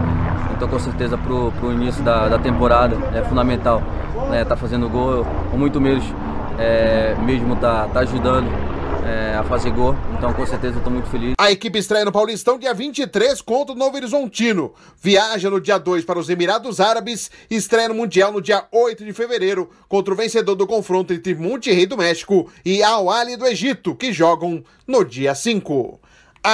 [0.56, 3.82] Então com certeza pro, pro início da, da temporada é fundamental
[4.30, 6.04] né, tá fazendo gol, ou muito menos
[6.58, 8.48] é, mesmo tá, tá ajudando
[9.08, 9.96] é, a fazer gol.
[10.18, 11.34] Então, com certeza, estou muito feliz.
[11.38, 14.74] A equipe estreia no Paulistão dia 23 contra o Novo Horizontino.
[15.02, 19.06] Viaja no dia 2 para os Emirados Árabes e estreia no Mundial no dia 8
[19.06, 23.46] de fevereiro contra o vencedor do confronto entre Monterrey do México e Al Ali do
[23.46, 26.00] Egito, que jogam no dia 5.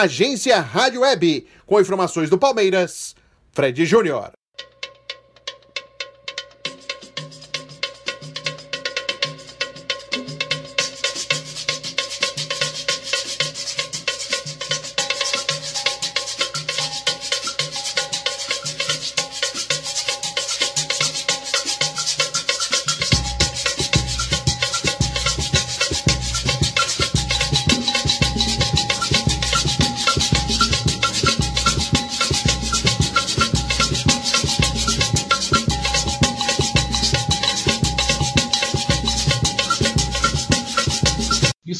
[0.01, 3.15] Agência Rádio Web, com informações do Palmeiras,
[3.51, 4.31] Fred Júnior.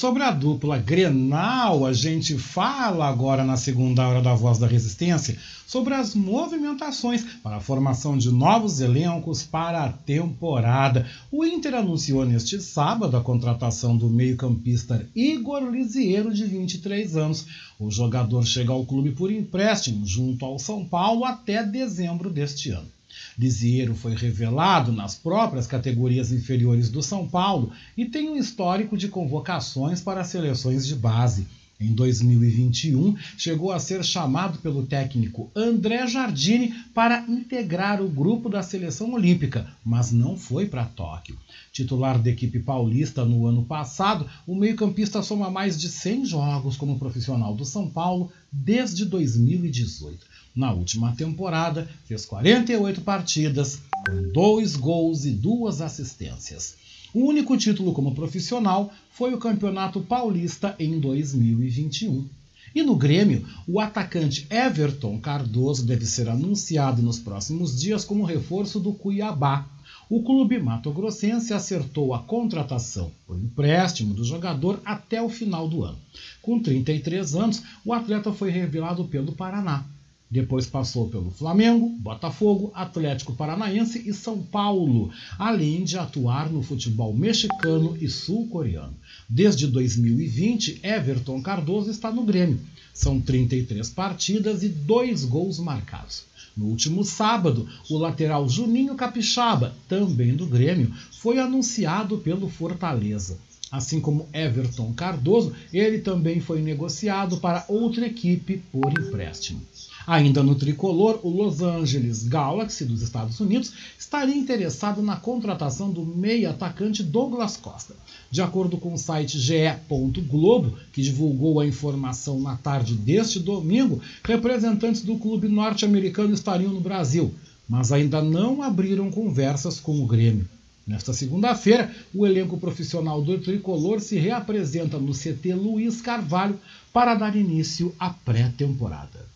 [0.04, 5.38] Sobre a dupla Grenal, a gente fala agora na segunda hora da Voz da Resistência
[5.66, 11.08] sobre as movimentações para a formação de novos elencos para a temporada.
[11.32, 17.46] O Inter anunciou neste sábado a contratação do meio-campista Igor Lisieiro, de 23 anos.
[17.80, 22.92] O jogador chega ao clube por empréstimo junto ao São Paulo até dezembro deste ano.
[23.38, 29.08] Lisieiro foi revelado nas próprias categorias inferiores do São Paulo e tem um histórico de
[29.08, 31.48] convocações para seleções de base.
[31.80, 38.64] Em 2021, chegou a ser chamado pelo técnico André Jardine para integrar o grupo da
[38.64, 41.38] seleção olímpica, mas não foi para Tóquio.
[41.74, 47.00] Titular da equipe paulista no ano passado, o meio-campista soma mais de 100 jogos como
[47.00, 50.33] profissional do São Paulo desde 2018.
[50.56, 56.76] Na última temporada, fez 48 partidas, com dois gols e duas assistências.
[57.14, 62.28] O único título como profissional foi o Campeonato Paulista em 2021.
[62.76, 68.80] E no Grêmio, o atacante Everton Cardoso deve ser anunciado nos próximos dias como reforço
[68.80, 69.68] do Cuiabá.
[70.10, 75.98] O clube mato-grossense acertou a contratação por empréstimo do jogador até o final do ano.
[76.42, 79.86] Com 33 anos, o atleta foi revelado pelo Paraná.
[80.34, 87.14] Depois passou pelo Flamengo, Botafogo, Atlético Paranaense e São Paulo, além de atuar no futebol
[87.14, 88.96] mexicano e sul-coreano.
[89.30, 92.60] Desde 2020, Everton Cardoso está no Grêmio.
[92.92, 96.24] São 33 partidas e dois gols marcados.
[96.58, 103.38] No último sábado, o lateral Juninho Capixaba, também do Grêmio, foi anunciado pelo Fortaleza.
[103.74, 109.62] Assim como Everton Cardoso, ele também foi negociado para outra equipe por empréstimo.
[110.06, 116.06] Ainda no tricolor, o Los Angeles Galaxy dos Estados Unidos estaria interessado na contratação do
[116.06, 117.96] meia atacante Douglas Costa.
[118.30, 125.04] De acordo com o site ge.globo, que divulgou a informação na tarde deste domingo, representantes
[125.04, 127.34] do clube norte-americano estariam no Brasil,
[127.68, 130.50] mas ainda não abriram conversas com o Grêmio.
[130.86, 136.60] Nesta segunda-feira, o elenco profissional do tricolor se reapresenta no CT Luiz Carvalho
[136.92, 139.33] para dar início à pré-temporada.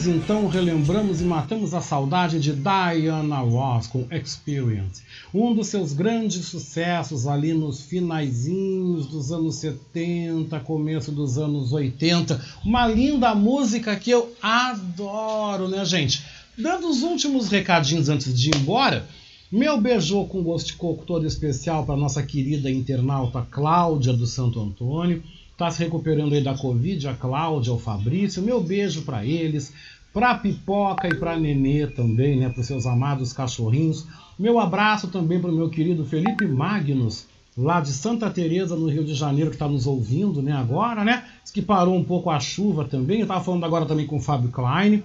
[0.00, 5.02] Ouvimos então, relembramos e matamos a saudade de Diana Ross com Experience,
[5.34, 12.42] um dos seus grandes sucessos ali nos finaizinhos dos anos 70, começo dos anos 80.
[12.64, 16.24] Uma linda música que eu adoro, né, gente?
[16.56, 19.06] Dando os últimos recadinhos antes de ir embora,
[19.52, 24.62] meu beijou com gosto de coco todo especial para nossa querida internauta Cláudia do Santo
[24.62, 25.22] Antônio
[25.60, 28.42] está se recuperando aí da Covid, a Cláudia, o Fabrício.
[28.42, 29.74] Meu beijo para eles,
[30.10, 34.06] para Pipoca e para Nenê também, né, para os seus amados cachorrinhos.
[34.38, 37.26] Meu abraço também para o meu querido Felipe Magnus,
[37.58, 41.24] lá de Santa Teresa no Rio de Janeiro, que está nos ouvindo, né, agora, né?
[41.42, 43.18] Diz que parou um pouco a chuva também.
[43.18, 45.04] Eu estava falando agora também com o Fábio Klein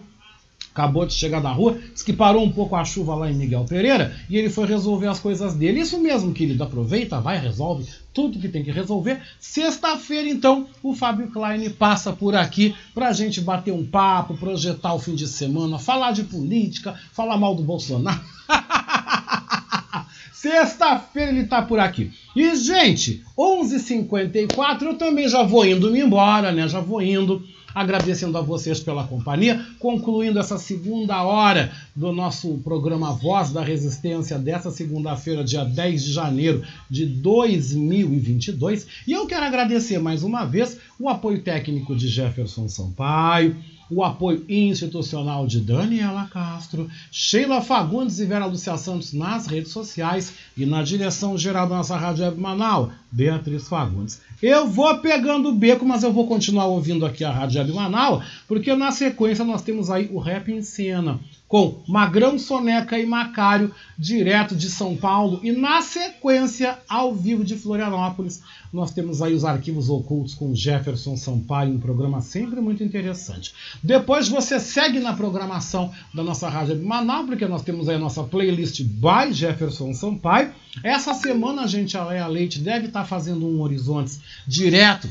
[0.75, 3.63] acabou de chegar da rua, disse que parou um pouco a chuva lá em Miguel
[3.63, 5.79] Pereira e ele foi resolver as coisas dele.
[5.79, 9.21] Isso mesmo, querido, aproveita, vai, resolve tudo que tem que resolver.
[9.39, 14.93] Sexta-feira, então, o Fábio Klein passa por aqui para a gente bater um papo, projetar
[14.93, 18.19] o fim de semana, falar de política, falar mal do Bolsonaro.
[20.33, 22.11] Sexta-feira ele tá por aqui.
[22.35, 26.67] E, gente, 11h54, eu também já vou indo me embora, né?
[26.67, 27.41] Já vou indo
[27.75, 34.39] agradecendo a vocês pela companhia, concluindo essa segunda hora do nosso programa Voz da Resistência
[34.39, 38.87] dessa segunda-feira, dia 10 de janeiro de 2022.
[39.05, 43.57] E eu quero agradecer mais uma vez o apoio técnico de Jefferson Sampaio,
[43.89, 50.33] o apoio institucional de Daniela Castro, Sheila Fagundes e Vera Lúcia Santos nas redes sociais
[50.57, 54.21] e na direção geral da nossa Rádio Web Manaus, Beatriz Fagundes.
[54.41, 58.23] Eu vou pegando o beco, mas eu vou continuar ouvindo aqui a Rádio Web Manaus,
[58.47, 63.73] porque na sequência nós temos aí o Rap em Cena, com Magrão, Soneca e Macário,
[63.97, 65.39] direto de São Paulo.
[65.43, 68.41] E na sequência, ao vivo de Florianópolis,
[68.73, 73.53] nós temos aí os arquivos ocultos com Jefferson Sampaio, um programa sempre muito interessante.
[73.81, 78.23] Depois você segue na programação da nossa Rádio Manaus, porque nós temos aí a nossa
[78.23, 80.51] playlist by Jefferson Sampaio.
[80.83, 85.07] Essa semana a gente, a Leia Leite, deve estar fazendo um Horizontes direto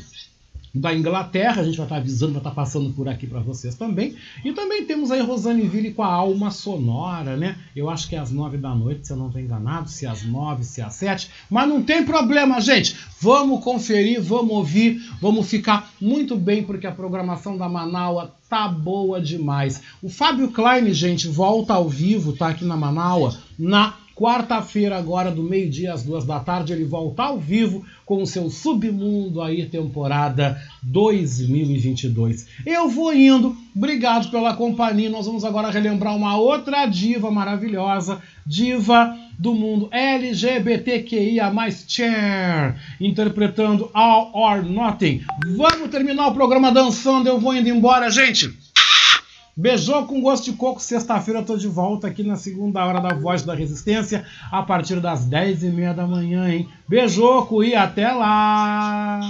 [0.75, 4.15] da Inglaterra, a gente vai estar avisando, vai estar passando por aqui para vocês também.
[4.43, 7.57] E também temos aí Rosane Ville com a Alma Sonora, né?
[7.73, 10.09] Eu acho que é às nove da noite, se eu não estou enganado, se é
[10.09, 11.31] às nove, se é às sete.
[11.49, 12.97] Mas não tem problema, gente.
[13.21, 19.21] Vamos conferir, vamos ouvir, vamos ficar muito bem, porque a programação da Manaua tá boa
[19.21, 19.81] demais.
[20.03, 25.43] O Fábio Klein, gente, volta ao vivo, tá aqui na Manaua, na Quarta-feira, agora do
[25.43, 30.57] meio-dia às duas da tarde, ele volta ao vivo com o seu Submundo aí, temporada
[30.81, 32.47] 2022.
[32.65, 35.09] Eu vou indo, obrigado pela companhia.
[35.09, 41.51] Nós vamos agora relembrar uma outra diva maravilhosa, diva do mundo LGBTQIA,
[41.85, 45.25] Chair, interpretando All or Nothing.
[45.57, 48.64] Vamos terminar o programa dançando, eu vou indo embora, gente.
[49.57, 50.81] Beijou com gosto de coco.
[50.81, 54.99] Sexta-feira eu tô de volta aqui na segunda hora da Voz da Resistência, a partir
[54.99, 56.67] das 10 e meia da manhã, hein?
[56.89, 59.21] Beijoco e até lá!